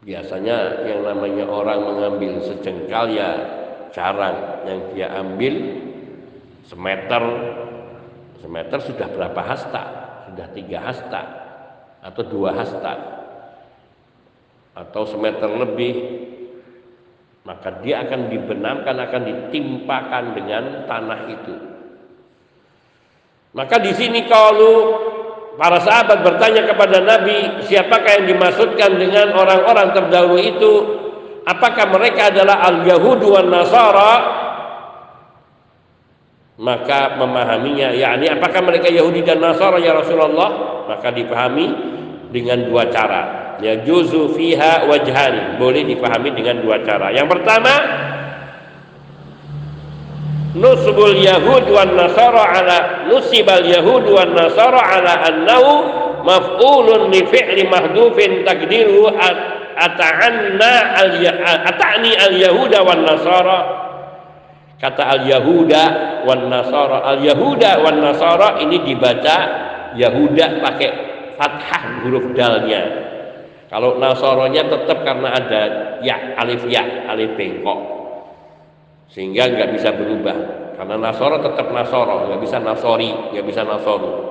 Biasanya 0.00 0.88
yang 0.88 1.04
namanya 1.04 1.44
orang 1.44 1.84
mengambil 1.84 2.40
sejengkal 2.48 3.12
ya 3.12 3.28
jarang. 3.92 4.64
Yang 4.64 4.80
dia 4.96 5.08
ambil 5.20 5.54
semeter, 6.64 7.24
semeter 8.40 8.78
sudah 8.88 9.08
berapa 9.12 9.40
hasta? 9.44 9.84
Sudah 10.32 10.48
tiga 10.56 10.80
hasta 10.80 11.22
atau 12.00 12.24
dua 12.24 12.56
hasta 12.56 13.20
atau 14.72 15.04
semeter 15.04 15.50
lebih 15.52 15.92
maka 17.40 17.80
dia 17.80 18.04
akan 18.04 18.28
dibenamkan 18.28 18.96
akan 19.00 19.22
ditimpakan 19.24 20.24
dengan 20.36 20.64
tanah 20.84 21.20
itu. 21.32 21.54
Maka 23.56 23.80
di 23.80 23.92
sini 23.96 24.28
kalau 24.28 25.00
para 25.56 25.80
sahabat 25.80 26.20
bertanya 26.20 26.68
kepada 26.68 27.00
Nabi 27.00 27.64
siapakah 27.64 28.22
yang 28.22 28.26
dimaksudkan 28.36 28.90
dengan 29.00 29.32
orang-orang 29.34 29.88
terdahulu 29.96 30.38
itu? 30.38 30.72
Apakah 31.48 31.88
mereka 31.88 32.28
adalah 32.28 32.60
al-Yahud 32.68 33.20
wan 33.24 33.48
Nasara? 33.48 34.14
Maka 36.60 37.16
memahaminya 37.16 37.96
yakni 37.96 38.28
apakah 38.28 38.60
mereka 38.60 38.92
Yahudi 38.92 39.24
dan 39.24 39.40
Nasara 39.40 39.80
ya 39.80 39.96
Rasulullah? 39.96 40.84
Maka 40.92 41.08
dipahami 41.08 41.66
dengan 42.28 42.68
dua 42.68 42.92
cara 42.92 43.39
ya 43.60 43.84
juzu 43.84 44.32
fiha 44.34 44.88
wajhani 44.88 45.60
boleh 45.60 45.84
dipahami 45.84 46.32
dengan 46.32 46.64
dua 46.64 46.80
cara. 46.82 47.12
Yang 47.12 47.28
pertama 47.38 47.74
nusbul 50.56 51.14
yahud 51.20 51.68
wan 51.70 51.94
nasara 51.94 52.44
ala 52.58 52.78
nusibal 53.06 53.62
yahud 53.62 54.08
wan 54.10 54.32
nasara 54.34 54.80
ala 54.80 55.12
annahu 55.28 55.72
maf'ulun 56.24 57.12
li 57.12 57.22
fi'li 57.28 57.68
mahdufin 57.68 58.42
takdiru 58.42 59.12
ata'anna 59.76 60.72
al 60.96 61.12
ata'ni 61.70 62.12
al 62.16 62.34
yahuda 62.34 62.78
wan 62.82 63.04
nasara. 63.04 63.60
Kata 64.80 65.12
al 65.12 65.28
yahuda 65.28 65.82
wan 66.24 66.48
nasara 66.48 67.04
al 67.04 67.20
yahuda 67.20 67.84
wan 67.84 68.00
nasara 68.00 68.64
ini 68.64 68.80
dibaca 68.80 69.36
yahuda 69.92 70.64
pakai 70.64 70.90
fathah 71.36 72.04
huruf 72.04 72.32
dalnya 72.32 73.10
kalau 73.70 74.02
nasoronya 74.02 74.66
tetap 74.66 75.06
karena 75.06 75.30
ada 75.30 75.62
ya 76.02 76.34
alif 76.42 76.66
ya 76.66 77.06
alif 77.06 77.38
bengkok. 77.38 77.80
Sehingga 79.14 79.46
nggak 79.46 79.78
bisa 79.78 79.94
berubah. 79.94 80.36
Karena 80.74 80.98
nasoro 80.98 81.38
tetap 81.38 81.70
nasoro 81.70 82.26
nggak 82.26 82.40
bisa 82.42 82.58
nasori 82.58 83.10
nggak 83.30 83.46
bisa 83.46 83.62
nasoru 83.68 84.30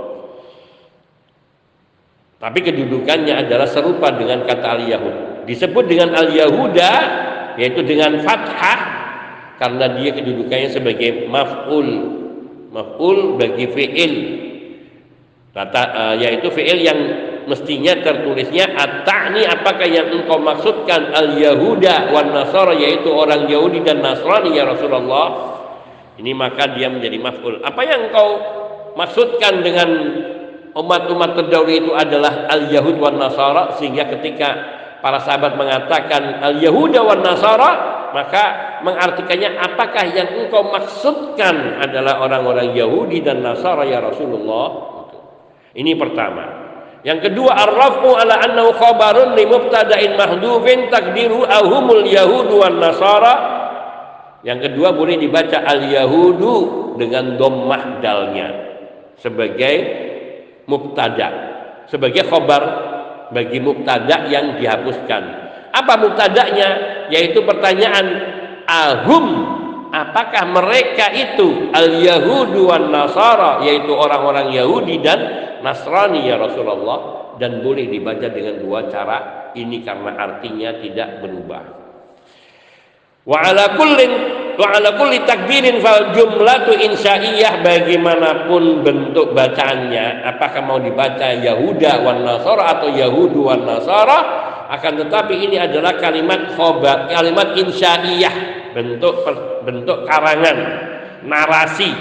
tapi 2.40 2.64
kedudukannya 2.64 3.36
adalah 3.36 3.68
serupa 3.68 4.16
dengan 4.16 4.48
kata 4.48 4.68
al 4.80 4.82
yahud 4.88 5.16
disebut 5.44 5.86
dengan 5.92 6.16
al 6.16 6.32
yahuda 6.32 6.94
yaitu 7.60 7.84
dengan 7.84 8.24
fathah 8.24 9.00
karena 9.60 9.92
dia 10.00 10.16
kedudukannya 10.16 10.72
sebagai 10.72 11.28
maf'ul. 11.28 11.90
Maf'ul 12.72 13.36
bagi 13.36 13.68
fi'il. 13.68 14.16
Kata 15.52 15.82
uh, 15.92 16.16
yaitu 16.16 16.48
fi'il 16.48 16.80
yang 16.80 17.00
mestinya 17.50 17.98
tertulisnya 18.06 18.78
ata'ni 18.78 19.50
apakah 19.50 19.90
yang 19.90 20.14
engkau 20.14 20.38
maksudkan 20.38 21.10
al 21.18 21.34
yahuda 21.34 22.14
wan 22.14 22.30
nasara 22.30 22.78
yaitu 22.78 23.10
orang 23.10 23.50
Yahudi 23.50 23.82
dan 23.82 24.06
Nasrani 24.06 24.54
ya 24.54 24.70
Rasulullah? 24.70 25.58
Ini 26.22 26.32
maka 26.38 26.70
dia 26.78 26.92
menjadi 26.94 27.18
maf'ul. 27.18 27.66
Apa 27.66 27.82
yang 27.82 28.14
engkau 28.14 28.30
maksudkan 28.94 29.66
dengan 29.66 29.90
umat-umat 30.78 31.34
terdahulu 31.34 31.72
itu 31.74 31.92
adalah 31.98 32.46
al 32.46 32.70
yahud 32.70 33.02
wan 33.02 33.18
nasara 33.18 33.76
sehingga 33.82 34.06
ketika 34.14 34.50
para 35.02 35.18
sahabat 35.26 35.58
mengatakan 35.58 36.46
al 36.46 36.62
yahuda 36.62 37.02
wan 37.02 37.26
nasara 37.26 37.72
maka 38.14 38.44
mengartikannya 38.82 39.58
apakah 39.58 40.06
yang 40.14 40.30
engkau 40.34 40.66
maksudkan 40.70 41.78
adalah 41.78 42.22
orang-orang 42.26 42.74
Yahudi 42.74 43.22
dan 43.22 43.46
Nasara 43.46 43.86
ya 43.86 44.02
Rasulullah? 44.02 44.68
Ini 45.78 45.94
pertama 45.94 46.69
yang 47.00 47.24
kedua 47.24 47.56
arrafu 47.56 48.12
ala 48.12 48.44
annahu 48.44 48.76
khabarun 48.76 49.32
li 49.40 49.48
mubtada'in 49.48 50.20
mahdhufin 50.20 50.92
takdiru 50.92 51.48
ahumul 51.48 52.04
yahudu 52.04 52.60
wan 52.60 52.76
nasara. 52.76 53.58
Yang 54.44 54.72
kedua 54.72 54.96
boleh 54.96 55.20
dibaca 55.20 55.64
al 55.68 55.84
yahudu 55.84 56.56
dengan 56.96 57.36
dhammah 57.36 58.00
dalnya 58.00 58.48
sebagai 59.20 59.76
mubtada, 60.64 61.28
sebagai 61.92 62.24
khabar 62.28 62.64
bagi 63.36 63.60
mubtada 63.60 64.28
yang 64.32 64.60
dihapuskan. 64.60 65.24
Apa 65.76 65.94
mubtada'nya? 66.00 66.70
Yaitu 67.12 67.44
pertanyaan 67.44 68.06
ahum 68.68 69.26
apakah 69.90 70.44
mereka 70.50 71.12
itu 71.14 71.74
al 71.74 72.00
yahudu 72.00 72.70
wan 72.70 72.90
nasara 72.94 73.62
yaitu 73.66 73.92
orang-orang 73.94 74.54
Yahudi 74.54 75.02
dan 75.02 75.20
Nasrani 75.60 76.24
ya 76.24 76.40
Rasulullah? 76.40 77.20
Dan 77.40 77.64
boleh 77.64 77.88
dibaca 77.88 78.28
dengan 78.28 78.60
dua 78.60 78.92
cara. 78.92 79.52
Ini 79.56 79.82
karena 79.82 80.12
artinya 80.20 80.76
tidak 80.78 81.24
berubah. 81.24 81.64
Wa 83.24 83.38
ala 83.48 83.80
kullin 83.80 84.12
wa 84.60 84.68
ala 84.76 85.00
kulli 85.00 85.24
takbirin 85.24 85.80
fal 85.80 86.12
jumlatu 86.12 86.76
insya'iyah 86.76 87.64
bagaimanapun 87.64 88.84
bentuk 88.84 89.32
bacaannya 89.32 90.28
apakah 90.28 90.60
mau 90.68 90.82
dibaca 90.84 91.32
Yahuda 91.32 92.04
wan 92.04 92.28
Nasara 92.28 92.76
atau 92.76 92.92
Yahudu 92.92 93.40
wan 93.48 93.64
Nasara 93.64 94.20
akan 94.68 95.06
tetapi 95.06 95.48
ini 95.48 95.58
adalah 95.62 95.96
kalimat 95.96 96.58
khobar 96.60 97.08
kalimat 97.08 97.56
insya'iyah 97.56 98.36
bentuk 98.74 99.26
bentuk 99.66 100.06
karangan 100.06 100.58
narasi. 101.26 101.92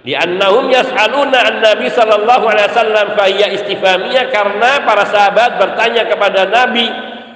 Di 0.00 0.16
annahum 0.16 0.72
yas'aluna 0.72 1.38
an 1.44 1.56
nabi 1.60 1.92
sallallahu 1.92 2.48
alaihi 2.48 2.68
wasallam 2.72 3.06
istifhamiyah 3.60 4.32
karena 4.32 4.80
para 4.88 5.04
sahabat 5.04 5.60
bertanya 5.60 6.08
kepada 6.08 6.48
nabi 6.48 6.88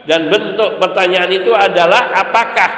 dan 0.09 0.33
bentuk 0.33 0.81
pertanyaan 0.81 1.29
itu 1.29 1.53
adalah 1.53 2.09
apakah 2.17 2.71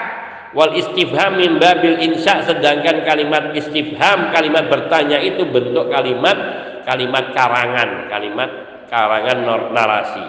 wal 0.59 0.75
istifham 0.75 1.39
min 1.39 1.63
babil 1.63 2.03
insya 2.03 2.43
sedangkan 2.43 3.07
kalimat 3.07 3.55
istifham 3.55 4.35
kalimat 4.35 4.67
bertanya 4.67 5.23
itu 5.23 5.47
bentuk 5.47 5.87
kalimat 5.87 6.35
kalimat 6.83 7.31
karangan 7.31 8.11
kalimat 8.11 8.51
karangan 8.91 9.39
narasi. 9.71 10.27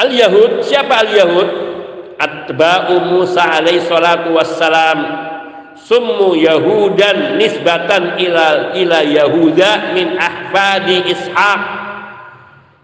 Al 0.00 0.10
yahud 0.16 0.64
siapa 0.64 1.04
al 1.04 1.10
yahud 1.12 1.48
atba'u 2.20 3.08
Musa 3.08 3.40
alaihi 3.40 3.88
salatu 3.88 4.36
wassalam. 4.36 5.28
Summu 5.80 6.36
yahudan 6.36 7.40
nisbatan 7.40 8.20
ila 8.20 8.76
ila 8.76 8.98
yahuda 9.00 9.96
min 9.96 10.20
ahfadi 10.20 11.08
ishaq. 11.08 11.62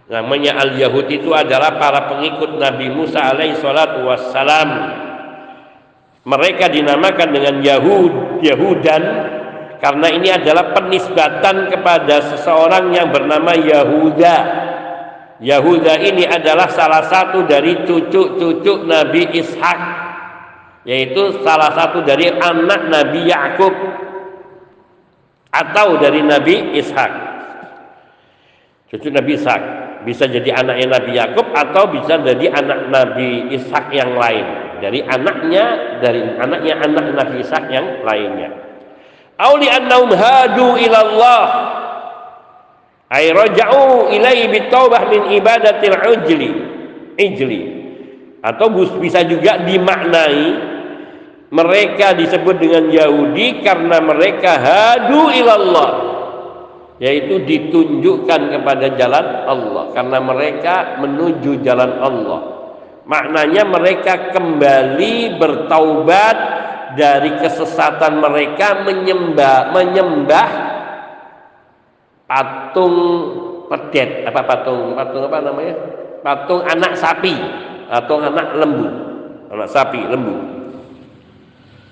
Namanya 0.06 0.62
al-Yahud 0.62 1.10
itu 1.10 1.34
adalah 1.34 1.76
para 1.76 2.08
pengikut 2.08 2.56
Nabi 2.56 2.88
Musa 2.94 3.20
alaihi 3.36 3.58
salatu 3.58 4.06
wassalam. 4.06 4.70
Mereka 6.26 6.70
dinamakan 6.70 7.28
dengan 7.30 7.62
Yahud 7.62 8.42
Yahudan 8.42 9.02
karena 9.78 10.08
ini 10.10 10.34
adalah 10.34 10.74
penisbatan 10.74 11.70
kepada 11.70 12.34
seseorang 12.34 12.90
yang 12.90 13.14
bernama 13.14 13.54
Yahuda 13.54 14.36
Yahuda 15.36 16.00
ini 16.00 16.24
adalah 16.24 16.72
salah 16.72 17.04
satu 17.12 17.44
dari 17.44 17.84
cucu-cucu 17.84 18.88
Nabi 18.88 19.36
Ishak 19.36 19.80
yaitu 20.86 21.42
salah 21.42 21.74
satu 21.76 22.00
dari 22.06 22.30
anak 22.30 22.88
Nabi 22.88 23.26
Yakub 23.28 23.74
atau 25.50 25.98
dari 26.00 26.22
Nabi 26.24 26.78
Ishak. 26.78 27.12
Cucu 28.88 29.10
Nabi 29.12 29.36
Ishak 29.36 29.62
bisa 30.06 30.24
jadi 30.30 30.56
anaknya 30.56 30.86
Nabi 30.96 31.12
Yakub 31.18 31.46
atau 31.52 31.90
bisa 31.90 32.16
jadi 32.22 32.46
anak 32.54 32.88
Nabi 32.88 33.50
Ishak 33.52 33.92
yang 33.92 34.14
lain. 34.16 34.46
Dari 34.80 35.02
anaknya 35.04 35.64
dari 36.00 36.22
anaknya 36.38 36.74
anak 36.80 37.04
Nabi 37.12 37.36
Ishak 37.44 37.64
yang 37.68 38.06
lainnya. 38.06 38.54
Auli 39.36 39.68
annahum 39.68 40.16
hadu 40.16 40.80
ila 40.80 40.98
Allah 41.02 41.44
ay 43.10 43.30
raja'u 43.30 44.10
ilaihi 44.10 44.50
bitaubah 44.50 45.06
min 45.10 45.22
ibadatil 45.38 45.98
ujli. 46.10 46.50
Ijli. 47.16 47.60
Atau 48.42 48.70
bisa 49.02 49.26
juga 49.26 49.62
dimaknai 49.62 50.42
mereka 51.50 52.14
disebut 52.14 52.58
dengan 52.58 52.90
Yahudi 52.90 53.62
karena 53.62 54.02
mereka 54.02 54.58
hadu 54.58 55.30
ilallah. 55.30 55.90
Yaitu 56.96 57.44
ditunjukkan 57.44 58.56
kepada 58.56 58.86
jalan 58.96 59.26
Allah. 59.44 59.84
Karena 59.92 60.18
mereka 60.18 60.96
menuju 61.02 61.60
jalan 61.60 61.92
Allah. 62.00 62.40
Maknanya 63.06 63.62
mereka 63.68 64.34
kembali 64.34 65.38
bertaubat 65.38 66.36
dari 66.98 67.38
kesesatan 67.38 68.18
mereka 68.18 68.82
menyembah 68.82 69.70
menyembah 69.70 70.65
patung 72.26 72.96
pedet 73.70 74.26
apa 74.26 74.42
patung 74.46 74.94
patung 74.94 75.22
apa 75.26 75.38
namanya 75.42 75.74
patung 76.22 76.62
anak 76.66 76.98
sapi 76.98 77.34
atau 77.86 78.18
anak 78.22 78.48
lembu 78.58 78.88
anak 79.50 79.68
sapi 79.70 80.00
lembu 80.06 80.36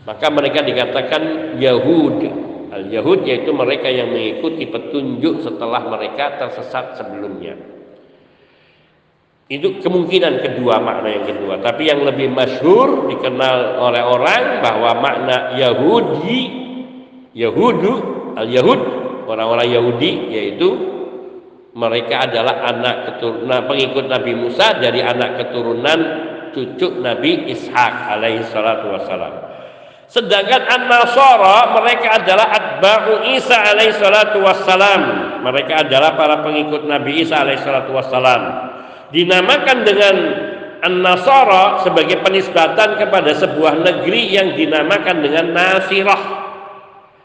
maka 0.05 0.27
mereka 0.29 0.61
dikatakan 0.67 1.23
Yahudi 1.59 2.45
Al-Yahud 2.75 3.23
yaitu 3.23 3.55
mereka 3.55 3.87
yang 3.87 4.11
mengikuti 4.11 4.67
petunjuk 4.67 5.47
setelah 5.47 5.87
mereka 5.87 6.43
tersesat 6.43 6.99
sebelumnya. 6.99 7.55
Itu 9.47 9.79
kemungkinan 9.79 10.43
kedua 10.43 10.83
makna 10.83 11.09
yang 11.15 11.27
kedua. 11.31 11.63
Tapi 11.63 11.87
yang 11.87 12.03
lebih 12.03 12.35
masyhur 12.35 13.07
dikenal 13.13 13.79
oleh 13.79 14.03
orang 14.03 14.43
bahwa 14.65 14.91
makna 14.99 15.37
Yahudi, 15.55 16.41
Yahudu, 17.37 17.93
Al-Yahud, 18.35 18.81
orang-orang 19.27 19.69
Yahudi 19.69 20.33
yaitu 20.33 20.69
mereka 21.75 22.31
adalah 22.31 22.71
anak 22.71 22.97
keturunan 23.11 23.67
pengikut 23.67 24.07
Nabi 24.07 24.33
Musa 24.39 24.79
dari 24.79 25.03
anak 25.03 25.43
keturunan 25.43 25.99
cucu 26.55 27.03
Nabi 27.03 27.51
Ishak 27.51 27.95
alaihi 28.15 28.47
salatu 28.47 28.95
wassalam. 28.95 29.35
Sedangkan 30.07 30.63
An-Nasara 30.71 31.75
mereka 31.75 32.23
adalah 32.23 32.47
atba'u 32.55 33.35
Isa 33.35 33.59
alaihi 33.59 33.99
salatu 33.99 34.47
wassalam. 34.47 35.03
Mereka 35.43 35.91
adalah 35.91 36.15
para 36.15 36.47
pengikut 36.47 36.87
Nabi 36.87 37.27
Isa 37.27 37.43
alaihi 37.43 37.59
salatu 37.59 37.91
wassalam. 37.91 38.71
Dinamakan 39.11 39.79
dengan 39.83 40.15
An-Nasara 40.85 41.83
sebagai 41.83 42.21
penisbatan 42.23 43.01
kepada 43.01 43.33
sebuah 43.35 43.83
negeri 43.83 44.37
yang 44.37 44.55
dinamakan 44.55 45.25
dengan 45.25 45.51
Nasirah. 45.51 46.44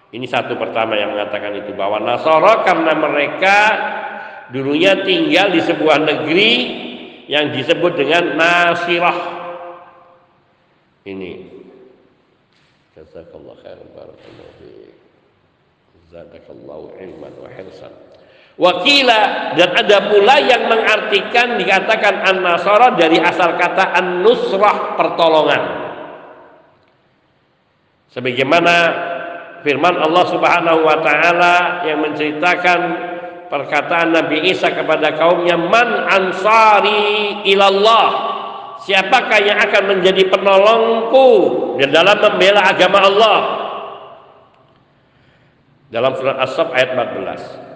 Ini 0.09 0.25
satu 0.25 0.57
pertama 0.57 0.97
yang 0.97 1.13
mengatakan 1.13 1.53
itu 1.53 1.71
bahwa 1.77 2.01
Nasara 2.01 2.65
karena 2.65 2.97
mereka 2.97 3.57
dulunya 4.49 4.97
tinggal 5.05 5.53
di 5.53 5.61
sebuah 5.61 6.01
negeri 6.01 6.53
yang 7.29 7.53
disebut 7.53 7.93
dengan 7.93 8.33
Nasirah. 8.33 9.19
Ini 11.05 11.61
Jazakallah 12.97 13.55
khairan 13.63 13.87
barakallahu 13.95 14.51
fiik. 14.59 14.91
Zadakallahu 16.09 16.97
ilman 16.97 17.33
wa 17.37 17.49
hirsan. 17.53 17.93
Wakila 18.59 19.55
dan 19.55 19.71
ada 19.71 20.11
pula 20.11 20.35
yang 20.43 20.67
mengartikan 20.67 21.55
dikatakan 21.55 22.27
an-nasara 22.27 22.99
dari 22.99 23.15
asal 23.21 23.55
kata 23.55 23.95
an-nusrah 23.95 24.99
pertolongan. 24.99 25.63
Sebagaimana 28.11 28.75
firman 29.65 29.95
Allah 29.99 30.25
Subhanahu 30.29 30.85
wa 30.87 30.97
taala 31.03 31.83
yang 31.87 32.03
menceritakan 32.03 32.79
perkataan 33.49 34.13
Nabi 34.13 34.49
Isa 34.51 34.71
kepada 34.71 35.15
kaumnya 35.17 35.57
man 35.57 36.07
ansari 36.07 37.43
ilallah 37.49 38.39
Siapakah 38.79 39.39
yang 39.43 39.59
akan 39.59 39.83
menjadi 39.91 40.31
penolongku 40.31 41.27
dalam 41.83 42.15
membela 42.15 42.63
agama 42.63 43.03
Allah? 43.03 43.39
Dalam 45.91 46.15
surat 46.15 46.39
As-Saf 46.39 46.71
ayat 46.71 46.95
14. 46.95 47.68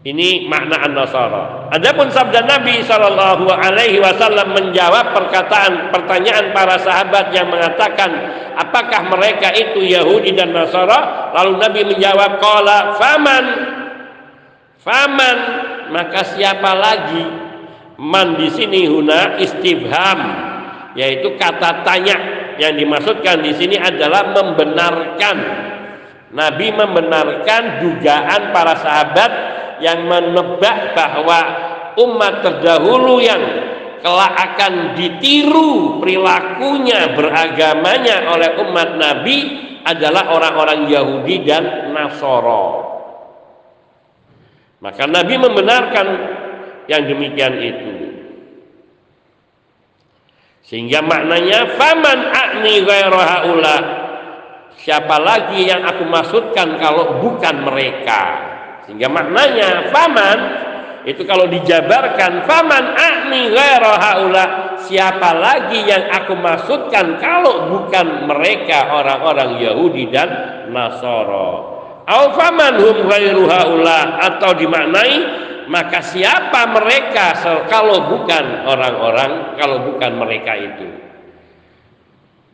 Ini 0.00 0.48
makna 0.48 0.80
an-nasara. 0.80 1.68
Adapun 1.76 2.08
sabda 2.08 2.48
Nabi 2.48 2.80
sallallahu 2.80 3.52
alaihi 3.52 4.00
wasallam 4.00 4.56
menjawab 4.56 5.12
perkataan 5.12 5.92
pertanyaan 5.92 6.56
para 6.56 6.80
sahabat 6.80 7.28
yang 7.36 7.52
mengatakan 7.52 8.08
apakah 8.56 9.12
mereka 9.12 9.52
itu 9.52 9.84
Yahudi 9.84 10.32
dan 10.32 10.56
Nasara? 10.56 11.32
Lalu 11.36 11.52
Nabi 11.60 11.80
menjawab 11.92 12.40
qala 12.40 12.96
faman? 12.96 13.44
Faman? 14.80 15.38
Maka 15.92 16.32
siapa 16.32 16.72
lagi? 16.80 17.24
Man 18.00 18.40
di 18.40 18.48
sini 18.56 18.88
huna 18.88 19.36
istifham 19.36 20.20
yaitu 20.96 21.36
kata 21.36 21.84
tanya. 21.84 22.16
Yang 22.56 22.88
dimaksudkan 22.88 23.44
di 23.44 23.52
sini 23.52 23.76
adalah 23.76 24.32
membenarkan. 24.32 25.36
Nabi 26.32 26.72
membenarkan 26.72 27.84
dugaan 27.84 28.52
para 28.52 28.80
sahabat 28.80 29.49
yang 29.80 30.06
menebak 30.06 30.92
bahwa 30.96 31.40
umat 31.96 32.44
terdahulu 32.44 33.18
yang 33.20 33.42
kelak 34.00 34.32
akan 34.32 34.96
ditiru 34.96 36.00
perilakunya 36.00 37.12
beragamanya 37.12 38.32
oleh 38.32 38.50
umat 38.64 38.96
Nabi 38.96 39.36
adalah 39.84 40.32
orang-orang 40.32 40.88
Yahudi 40.88 41.36
dan 41.44 41.92
Nasoro. 41.92 42.88
Maka 44.80 45.04
Nabi 45.04 45.34
membenarkan 45.36 46.06
yang 46.88 47.04
demikian 47.04 47.54
itu. 47.60 47.92
Sehingga 50.64 51.04
maknanya 51.04 51.76
faman 51.76 52.18
akni. 52.32 52.80
Siapa 54.80 55.16
lagi 55.20 55.68
yang 55.68 55.84
aku 55.84 56.08
maksudkan 56.08 56.80
kalau 56.80 57.20
bukan 57.20 57.68
mereka? 57.68 58.49
Sehingga 58.86 59.08
maknanya 59.12 59.92
faman 59.92 60.38
itu 61.08 61.24
kalau 61.24 61.48
dijabarkan 61.48 62.44
faman 62.44 62.84
akni 62.92 63.52
haula. 63.56 64.76
Siapa 64.80 65.30
lagi 65.36 65.84
yang 65.88 66.08
aku 66.12 66.36
maksudkan 66.36 67.20
kalau 67.20 67.68
bukan 67.72 68.28
mereka 68.28 69.00
orang-orang 69.00 69.60
Yahudi 69.60 70.08
dan 70.12 70.28
Nasara? 70.72 71.52
Au 72.10 72.24
faman 72.36 72.80
hum 72.80 72.96
ghairu 73.06 73.44
haula 73.48 74.18
atau 74.18 74.56
dimaknai 74.56 75.48
maka 75.70 76.02
siapa 76.02 76.66
mereka 76.74 77.38
kalau 77.70 78.10
bukan 78.10 78.66
orang-orang 78.66 79.54
kalau 79.54 79.86
bukan 79.86 80.12
mereka 80.18 80.52
itu 80.58 80.88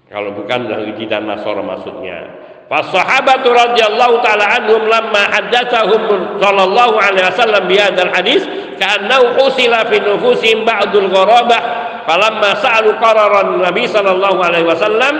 Kalau 0.06 0.30
bukan 0.38 0.70
Yahudi 0.70 1.10
dan 1.10 1.26
Nasara 1.26 1.66
maksudnya. 1.66 2.30
Fasahabatu 2.66 3.54
radhiyallahu 3.54 4.26
taala 4.26 4.42
anhum 4.58 4.90
lamma 4.90 5.22
haddatsahum 5.30 6.02
sallallahu 6.42 6.98
alaihi 6.98 7.22
wasallam 7.30 7.62
bi 7.70 7.78
hadzal 7.78 8.10
hadis 8.10 8.42
ka'annahu 8.74 9.38
husila 9.38 9.86
fi 9.86 10.02
nufusihim 10.02 10.66
ba'dul 10.66 11.06
gharabah 11.06 11.62
falamma 12.10 12.58
sa'alu 12.58 12.98
qararan 12.98 13.62
Nabi 13.62 13.86
sallallahu 13.86 14.42
alaihi 14.42 14.66
wasallam 14.66 15.14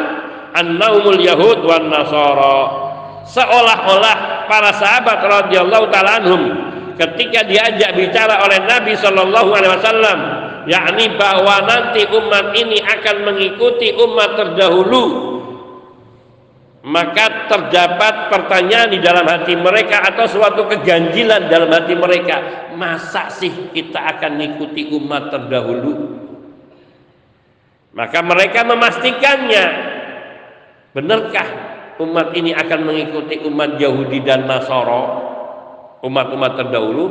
annahumul 0.59 1.22
yahud 1.22 1.62
wan 1.62 1.86
nasara. 1.86 2.59
Seolah-olah 3.30 4.51
para 4.51 4.74
sahabat 4.74 5.22
radhiyallahu 5.22 5.86
taala 5.94 6.18
anhum 6.18 6.42
ketika 6.99 7.47
diajak 7.47 7.94
bicara 7.94 8.42
oleh 8.42 8.59
Nabi 8.66 8.99
sallallahu 8.99 9.55
alaihi 9.55 9.70
wasallam 9.70 10.18
yakni 10.66 11.14
bahwa 11.14 11.62
nanti 11.62 12.11
umat 12.11 12.51
ini 12.59 12.82
akan 12.82 13.16
mengikuti 13.22 13.94
umat 13.94 14.34
terdahulu 14.34 15.36
maka 16.87 17.51
terdapat 17.51 18.30
pertanyaan 18.30 18.95
di 18.95 19.03
dalam 19.03 19.26
hati 19.26 19.59
mereka 19.59 20.07
atau 20.07 20.22
suatu 20.30 20.70
keganjilan 20.70 21.51
dalam 21.51 21.66
hati 21.66 21.99
mereka. 21.99 22.70
Masa 22.78 23.26
sih 23.26 23.74
kita 23.74 23.99
akan 23.99 24.39
mengikuti 24.39 24.95
umat 24.95 25.34
terdahulu? 25.34 26.14
Maka 27.91 28.22
mereka 28.22 28.62
memastikannya. 28.62 29.64
Benarkah 30.95 31.49
umat 31.99 32.30
ini 32.39 32.55
akan 32.55 32.80
mengikuti 32.87 33.43
umat 33.43 33.82
Yahudi 33.82 34.22
dan 34.22 34.47
Nasoro 34.47 35.26
umat-umat 36.07 36.55
terdahulu? 36.55 37.07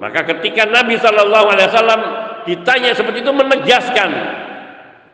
Maka 0.00 0.24
ketika 0.24 0.64
Nabi 0.64 0.96
Shallallahu 0.96 1.46
Alaihi 1.52 1.68
Wasallam 1.68 2.02
ditanya 2.48 2.96
seperti 2.96 3.20
itu 3.20 3.32
menegaskan 3.34 4.10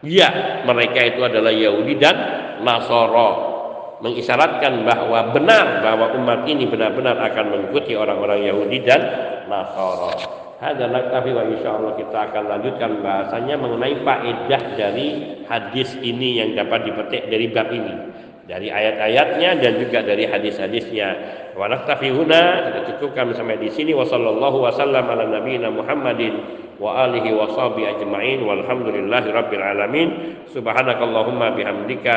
ya 0.06 0.62
mereka 0.62 1.02
itu 1.02 1.18
adalah 1.18 1.50
Yahudi 1.50 1.98
dan 1.98 2.16
Nasoro 2.62 3.53
mengisyaratkan 4.04 4.84
bahwa 4.84 5.32
benar 5.32 5.80
bahwa 5.80 6.12
umat 6.20 6.44
ini 6.44 6.68
benar-benar 6.68 7.16
akan 7.24 7.44
mengikuti 7.56 7.96
orang-orang 7.96 8.44
Yahudi 8.44 8.84
dan 8.84 9.00
Nasara. 9.48 10.44
Hadza 10.60 10.86
naktafi 10.92 11.32
wa 11.32 11.44
insyaallah 11.48 11.96
kita 11.96 12.18
akan 12.30 12.42
lanjutkan 12.52 13.00
bahasanya 13.00 13.56
mengenai 13.56 13.96
faedah 14.04 14.62
dari 14.76 15.08
hadis 15.48 15.96
ini 16.04 16.40
yang 16.40 16.52
dapat 16.52 16.84
dipetik 16.84 17.32
dari 17.32 17.48
bab 17.48 17.72
ini. 17.72 17.96
Dari 18.44 18.68
ayat-ayatnya 18.68 19.56
dan 19.56 19.72
juga 19.80 20.04
dari 20.04 20.28
hadis-hadisnya. 20.28 21.08
Wa 21.56 21.64
naktafi 21.64 22.12
huna 22.12 22.68
kita 22.68 22.80
cukupkan 22.92 23.32
sampai 23.32 23.56
di 23.56 23.72
sini 23.72 23.96
wa 23.96 24.04
sallallahu 24.04 24.68
wasallam 24.68 25.08
ala 25.08 25.24
nabiyina 25.32 25.72
Muhammadin 25.72 26.44
wa 26.76 27.08
alihi 27.08 27.32
wa 27.32 27.48
sahbihi 27.48 27.96
ajma'in 27.96 28.44
walhamdulillahi 28.44 29.32
rabbil 29.32 29.64
alamin. 29.64 30.08
Subhanakallahumma 30.52 31.56
bihamdika 31.56 32.16